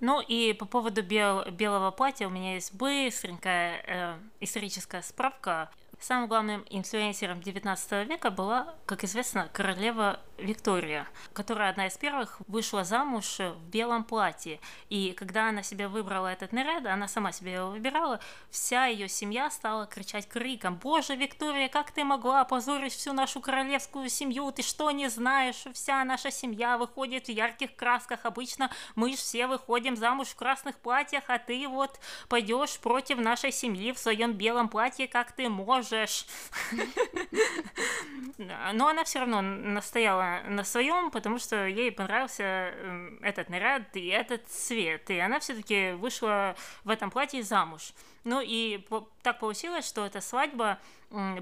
[0.00, 5.70] Ну и по поводу бел- белого платья у меня есть быстренькая э, историческая справка.
[6.00, 12.84] Самым главным инфлюенсером 19 века была, как известно, королева Виктория, которая одна из первых вышла
[12.84, 14.60] замуж в белом платье.
[14.88, 18.20] И когда она себе выбрала этот наряд, она сама себе его выбирала,
[18.50, 24.08] вся ее семья стала кричать криком «Боже, Виктория, как ты могла опозорить всю нашу королевскую
[24.08, 24.50] семью?
[24.50, 25.64] Ты что, не знаешь?
[25.72, 28.24] Вся наша семья выходит в ярких красках.
[28.24, 33.52] Обычно мы же все выходим замуж в красных платьях, а ты вот пойдешь против нашей
[33.52, 36.26] семьи в своем белом платье, как ты можешь?»
[38.38, 44.06] Но она все равно настояла на своем, потому что ей понравился эм, этот наряд и
[44.08, 45.10] этот цвет.
[45.10, 47.92] И она все-таки вышла в этом платье замуж.
[48.24, 48.86] Ну и
[49.22, 50.78] так получилось, что эта свадьба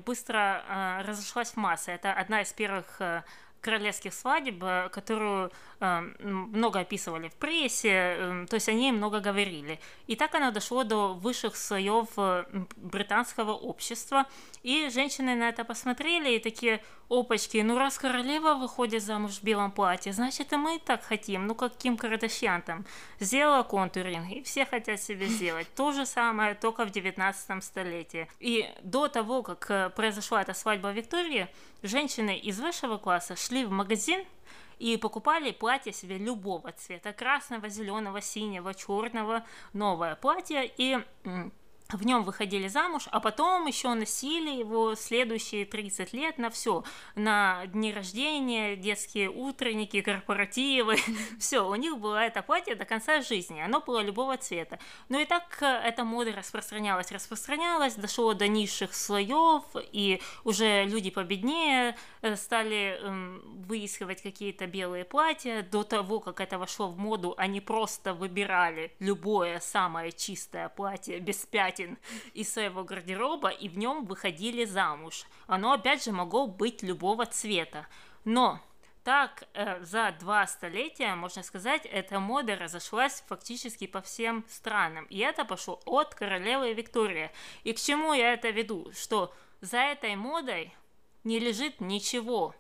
[0.05, 1.93] быстро э, разошлась в массы.
[1.93, 3.23] Это одна из первых э,
[3.63, 5.51] королевских свадеб, э, которую
[5.81, 9.79] э, много описывали в прессе, э, то есть о ней много говорили.
[10.07, 12.09] И так оно дошло до высших слоев
[12.77, 14.27] британского общества,
[14.63, 19.71] и женщины на это посмотрели и такие, опачки, ну раз королева выходит замуж в белом
[19.71, 22.85] платье, значит и мы так хотим, ну как Ким Кардашьян там
[23.21, 25.69] сделала контуринг, и все хотят себе сделать.
[25.75, 28.29] То же самое, только в 19 столетии.
[28.41, 31.49] И до того, как произошла эта свадьба Виктории,
[31.83, 34.25] женщины из высшего класса шли в магазин
[34.79, 40.99] и покупали платье себе любого цвета, красного, зеленого, синего, черного, новое платье, и
[41.93, 46.85] в нем выходили замуж, а потом еще носили его следующие 30 лет на все,
[47.15, 50.97] на дни рождения, детские утренники, корпоративы,
[51.39, 54.79] все, у них было это платье до конца жизни, оно было любого цвета.
[55.09, 61.11] Ну и так э, эта мода распространялась, распространялась, дошло до низших слоев, и уже люди
[61.11, 61.97] победнее
[62.37, 65.63] стали эм, выискивать какие-то белые платья.
[65.63, 71.45] До того, как это вошло в моду, они просто выбирали любое самое чистое платье без
[71.47, 71.99] пятен
[72.35, 75.25] из своего гардероба и в нем выходили замуж.
[75.47, 77.87] Оно опять же могло быть любого цвета.
[78.25, 78.61] Но
[79.05, 85.07] так, э, за два столетия, можно сказать, эта мода разошлась фактически по всем странам.
[85.07, 87.33] И это пошло от королевы Виктории.
[87.65, 88.93] И к чему я это веду?
[88.93, 90.73] Что за этой модой
[91.25, 92.55] не лежит ничего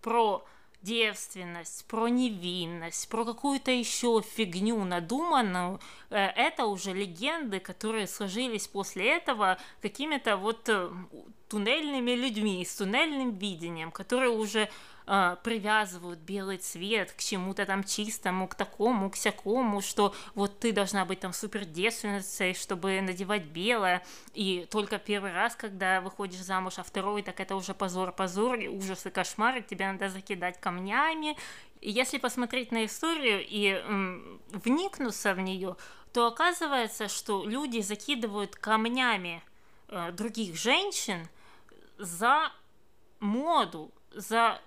[0.00, 0.44] про
[0.82, 5.80] девственность, про невинность, про какую-то еще фигню надуманную,
[6.10, 10.90] э, это уже легенды, которые сложились после этого какими-то вот э,
[11.48, 14.68] туннельными людьми, с туннельным видением, которые уже
[15.08, 20.72] э, привязывают белый цвет к чему-то там чистому, к такому, к всякому, что вот ты
[20.72, 24.04] должна быть там супер девственницей, чтобы надевать белое,
[24.34, 28.68] и только первый раз, когда выходишь замуж, а второй, так это уже позор, позор, и
[28.68, 31.36] ужас и кошмар, и тебя надо закидать камнями.
[31.80, 35.76] И если посмотреть на историю и м, вникнуться в нее,
[36.12, 39.42] то оказывается, что люди закидывают камнями
[39.88, 41.28] э, других женщин
[41.98, 42.52] за
[43.20, 44.60] моду, за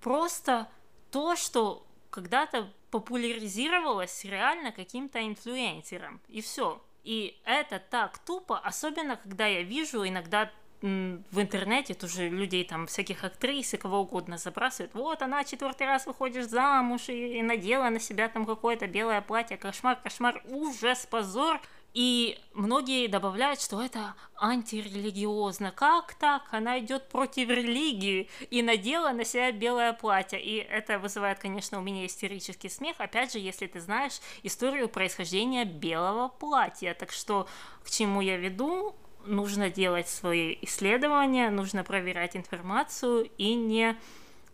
[0.00, 0.68] просто
[1.10, 6.20] то, что когда-то популяризировалось реально каким-то инфлюенсером.
[6.28, 6.82] И все.
[7.04, 10.50] И это так тупо, особенно когда я вижу иногда
[10.82, 14.94] в интернете тоже людей там всяких актрис и кого угодно забрасывают.
[14.94, 19.58] Вот она четвертый раз выходишь замуж и, и надела на себя там какое-то белое платье.
[19.58, 21.60] Кошмар, кошмар, ужас, позор.
[21.92, 25.72] И многие добавляют, что это антирелигиозно.
[25.72, 26.42] Как так?
[26.52, 30.40] Она идет против религии и надела на себя белое платье.
[30.40, 32.96] И это вызывает, конечно, у меня истерический смех.
[32.98, 36.94] Опять же, если ты знаешь историю происхождения белого платья.
[36.94, 37.48] Так что
[37.82, 38.94] к чему я веду?
[39.26, 43.98] Нужно делать свои исследования, нужно проверять информацию и не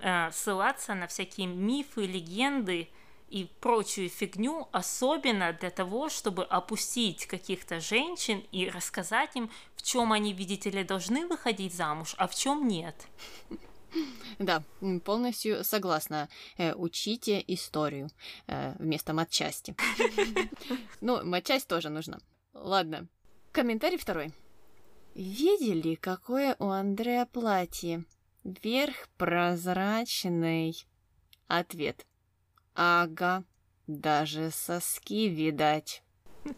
[0.01, 2.89] э, ссылаться на всякие мифы, легенды,
[3.29, 10.12] и прочую фигню, особенно для того, чтобы опустить каких-то женщин и рассказать им, в чем
[10.12, 13.09] они, видите ли, должны выходить замуж, а в чем нет.
[14.39, 14.62] Да,
[15.05, 16.29] полностью согласна.
[16.59, 18.11] Э, учите историю
[18.47, 19.74] э, вместо матчасти.
[21.01, 22.18] Ну, матчасть тоже нужна.
[22.53, 23.07] Ладно.
[23.53, 24.33] Комментарий второй.
[25.14, 28.05] Видели, какое у Андрея платье?
[28.45, 30.87] Верх прозрачный.
[31.49, 32.07] Ответ.
[32.77, 33.43] Ага,
[33.87, 36.03] даже соски видать.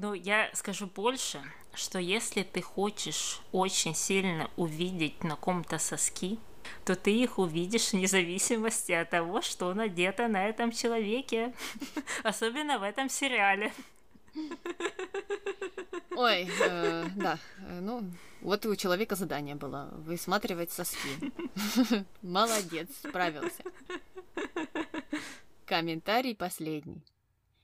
[0.00, 1.42] Ну, я скажу больше,
[1.74, 6.38] что если ты хочешь очень сильно увидеть на ком-то соски,
[6.84, 11.52] то ты их увидишь вне зависимости от того, что надето на этом человеке.
[12.22, 13.72] Особенно в этом сериале.
[16.14, 18.08] Ой, э, да, э, ну,
[18.40, 21.32] вот у человека задание было высматривать соски.
[22.22, 23.62] Молодец, справился.
[25.66, 27.02] Комментарий последний.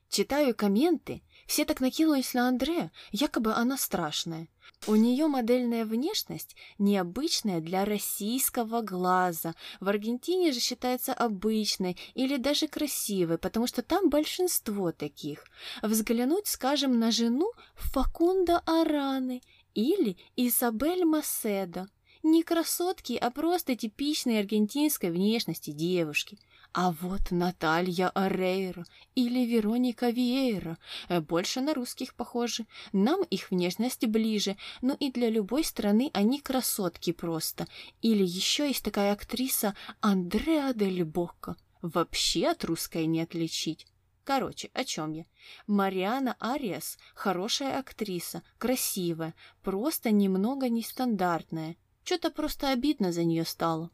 [0.09, 4.49] Читаю комменты, все так накинулись на Андрея, якобы она страшная.
[4.87, 9.55] У нее модельная внешность необычная для российского глаза.
[9.81, 15.47] В Аргентине же считается обычной или даже красивой, потому что там большинство таких.
[15.83, 19.43] Взглянуть, скажем, на жену Факунда Араны
[19.75, 21.89] или Изабель Маседо.
[22.23, 26.39] Не красотки, а просто типичной аргентинской внешности девушки.
[26.73, 32.67] А вот Наталья Арейра или Вероника Виейра э, больше на русских похожи.
[32.93, 37.69] Нам их внешность ближе, но и для любой страны они красотки просто.
[38.03, 41.57] Или еще есть такая актриса Андреа Дель Бокко.
[41.81, 43.87] Вообще от русской не отличить.
[44.25, 45.27] Короче, о чем я?
[45.67, 51.77] Мариана Ариас– хорошая актриса, красивая, просто немного нестандартная.
[52.05, 53.91] Что-то просто обидно за нее стало.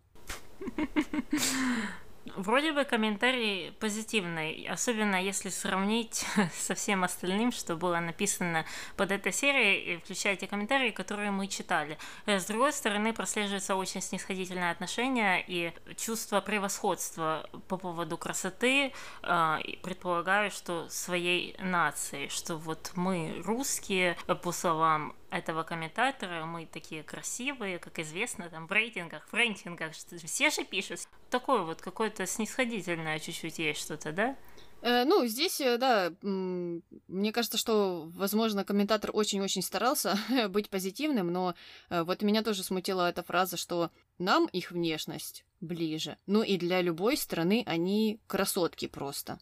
[2.37, 6.25] Вроде бы комментарий позитивный, особенно если сравнить
[6.55, 8.65] со всем остальным, что было написано
[8.97, 11.99] под этой серией, включая те комментарии, которые мы читали.
[12.27, 19.59] Э, с другой стороны, прослеживается очень снисходительное отношение и чувство превосходства по поводу красоты, э,
[19.83, 27.79] предполагаю, что своей нации, что вот мы русские, по словам этого комментатора, мы такие красивые,
[27.79, 31.01] как известно, там в рейтингах, в рейтингах, все же пишут.
[31.31, 34.37] Такое вот какое-то снисходительное чуть-чуть есть что-то, да?
[34.83, 40.19] Э, ну, здесь, э, да, мне кажется, что, возможно, комментатор очень-очень старался
[40.49, 41.55] быть позитивным, но
[41.91, 46.17] э, вот меня тоже смутила эта фраза, что нам их внешность ближе.
[46.27, 49.39] Ну и для любой страны они красотки просто.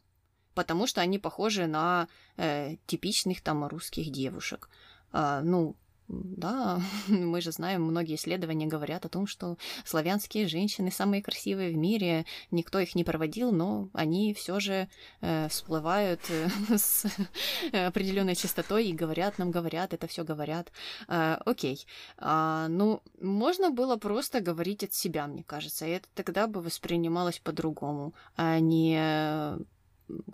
[0.54, 4.68] Потому что они похожи на э, типичных там русских девушек.
[5.12, 5.76] А, ну,
[6.08, 11.76] да, мы же знаем, многие исследования говорят о том, что славянские женщины самые красивые в
[11.76, 12.24] мире.
[12.50, 14.88] Никто их не проводил, но они все же
[15.20, 17.04] э, всплывают э, с
[17.72, 20.72] определенной частотой и говорят нам, говорят, это все говорят.
[21.08, 21.86] Э, окей.
[22.16, 27.38] А, ну, можно было просто говорить от себя, мне кажется, и это тогда бы воспринималось
[27.38, 29.58] по-другому, а не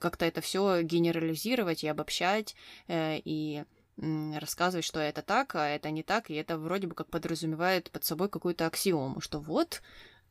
[0.01, 2.55] как-то это все генерализировать и обобщать
[2.87, 3.65] э, и
[3.97, 8.05] рассказывать, что это так, а это не так, и это вроде бы как подразумевает под
[8.05, 9.83] собой какую-то аксиому, что вот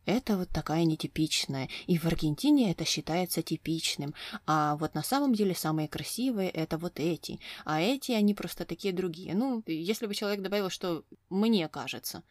[0.05, 4.14] это вот такая нетипичная, и в Аргентине это считается типичным,
[4.45, 8.93] а вот на самом деле самые красивые это вот эти, а эти они просто такие
[8.93, 9.34] другие.
[9.34, 12.24] Ну, если бы человек добавил, что мне кажется,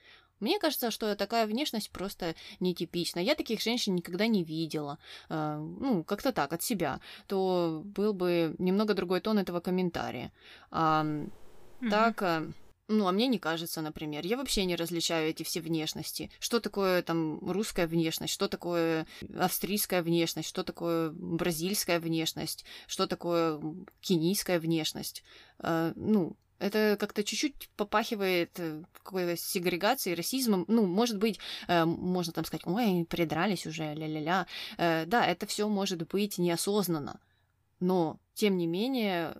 [0.43, 3.21] мне кажется, что такая внешность просто нетипична.
[3.21, 4.99] Я таких женщин никогда не видела.
[5.29, 7.01] Э, ну, как-то так, от себя.
[7.29, 10.33] То был бы немного другой тон этого комментария.
[10.71, 11.91] А, mm-hmm.
[11.91, 12.23] Так...
[12.23, 12.53] Э,
[12.89, 14.27] ну, а мне не кажется, например.
[14.27, 16.31] Я вообще не различаю эти все внешности.
[16.41, 19.07] Что такое там русская внешность, что такое
[19.39, 23.61] австрийская внешность, что такое бразильская внешность, что такое
[24.01, 25.23] кенийская внешность.
[25.61, 30.65] Э, ну, это как-то чуть-чуть попахивает э, какой-то сегрегацией, расизмом.
[30.69, 34.47] Ну, может быть, э, можно там сказать, ой, придрались уже, ля-ля-ля.
[34.79, 37.21] Э, да, это все может быть неосознанно.
[37.81, 39.37] Но, тем не менее,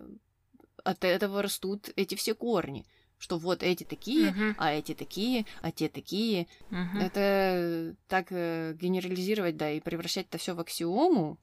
[0.83, 2.85] от этого растут эти все корни
[3.19, 4.55] что вот эти такие, uh-huh.
[4.57, 6.47] а эти такие, а те такие.
[6.71, 6.99] Uh-huh.
[6.99, 11.39] Это так э, генерализировать, да, и превращать это все в аксиому,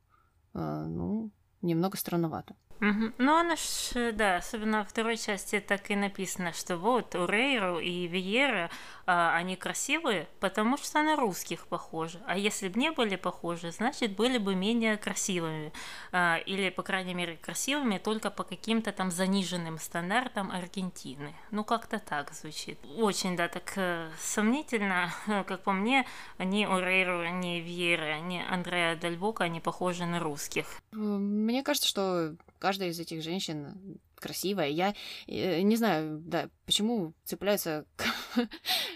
[0.53, 1.31] э, ну,
[1.63, 2.55] немного странновато.
[2.81, 7.79] Ну, она ж, да, особенно во второй части так и написано, что вот у Рейру
[7.79, 8.71] и Виера
[9.07, 12.21] а, они красивые, потому что на русских похожи.
[12.27, 15.73] А если бы не были похожи, значит, были бы менее красивыми.
[16.13, 21.35] А, или, по крайней мере, красивыми только по каким-то там заниженным стандартам Аргентины.
[21.51, 22.79] Ну, как-то так звучит.
[22.97, 26.07] Очень, да, так э, сомнительно, как по мне,
[26.39, 30.81] ни у Рейру, ни Вьера, ни Андреа Дальбока, они похожи на русских.
[30.93, 34.69] Мне кажется, что каждая из этих женщин красивая.
[34.69, 34.95] Я
[35.27, 38.05] э, не знаю, да, почему цепляются к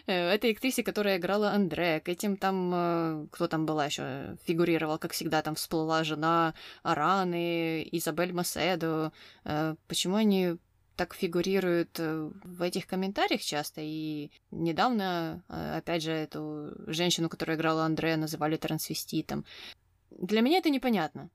[0.07, 5.13] этой актрисе, которая играла Андре, к этим там, э, кто там была еще, фигурировал, как
[5.13, 9.13] всегда, там всплыла жена Араны, Изабель Маседо.
[9.45, 10.57] Э, почему они
[10.97, 18.17] так фигурируют в этих комментариях часто, и недавно, опять же, эту женщину, которая играла Андре,
[18.17, 19.45] называли трансвеститом.
[20.13, 21.31] Для меня это непонятно.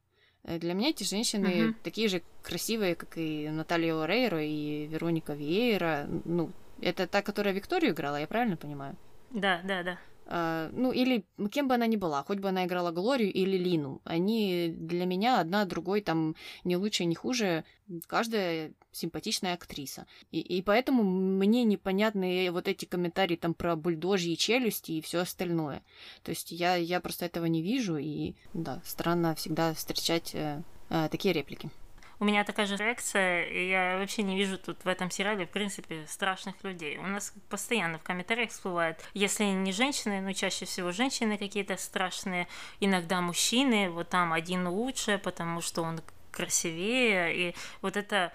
[0.50, 1.76] Э, для меня эти женщины uh-huh.
[1.84, 6.08] такие же красивые, как и Наталья Орейро и Вероника Виейра.
[6.26, 8.96] Ну, это та, которая Викторию играла, я правильно понимаю?
[9.30, 10.00] Да, да, да.
[10.32, 14.00] А, ну, или кем бы она ни была, хоть бы она играла Глорию или Лину.
[14.04, 17.64] Они для меня одна другой там не лучше, не хуже.
[18.06, 20.06] Каждая симпатичная актриса.
[20.30, 25.82] И, и поэтому мне непонятны вот эти комментарии там про бульдожьи челюсти и все остальное.
[26.22, 30.62] То есть я, я просто этого не вижу, и да, странно всегда встречать э,
[30.92, 31.72] э, такие реплики.
[32.20, 35.50] У меня такая же реакция, и я вообще не вижу тут в этом сериале, в
[35.50, 36.98] принципе, страшных людей.
[36.98, 42.48] У нас постоянно в комментариях всплывает, если не женщины, но чаще всего женщины какие-то страшные,
[42.80, 46.02] иногда мужчины, вот там один лучше, потому что он
[46.32, 48.34] красивее, и вот это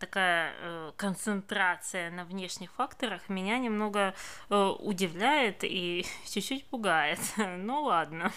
[0.00, 4.12] такая э, концентрация на внешних факторах меня немного
[4.50, 7.20] э, удивляет и чуть-чуть пугает.
[7.36, 8.32] ну ладно.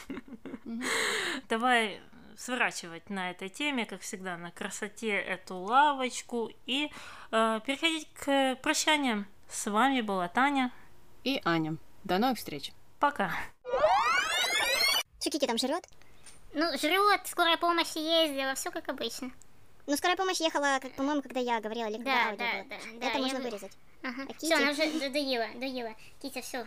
[1.49, 1.99] Давай
[2.39, 6.89] сворачивать на этой теме, как всегда, на красоте эту лавочку и
[7.31, 9.27] э, переходить к прощаниям.
[9.49, 10.71] С вами была Таня
[11.23, 11.75] и Аня.
[12.05, 12.71] До новых встреч.
[12.99, 13.31] Пока.
[15.19, 15.85] Кики там жрет?
[16.53, 19.31] Ну, жрет, скорая помощь ездила, все как обычно.
[19.85, 23.13] Ну, скорая помощь ехала, как, по-моему, когда я говорила, или когда да, да, да, Это
[23.13, 23.43] да, можно я...
[23.43, 23.71] вырезать.
[24.01, 24.27] Ага.
[24.29, 25.93] А Все, она уже доела, доела.
[26.21, 26.65] Китя, все.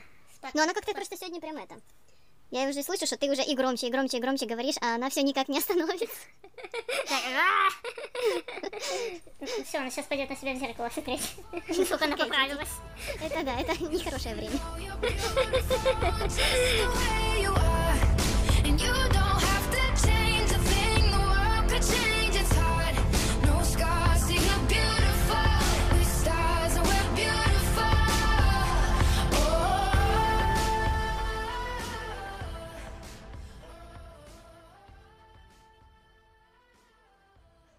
[0.53, 1.77] Ну, она как-то просто сегодня прям это.
[2.53, 5.09] Я уже слышу, что ты уже и громче, и громче, и громче говоришь, а она
[5.09, 6.05] все никак не остановится.
[9.67, 11.23] Все, она сейчас пойдет на себя в зеркало смотреть.
[11.87, 12.69] Сколько она поправилась.
[13.23, 14.61] Это да, это нехорошее время.
[21.81, 22.12] Change.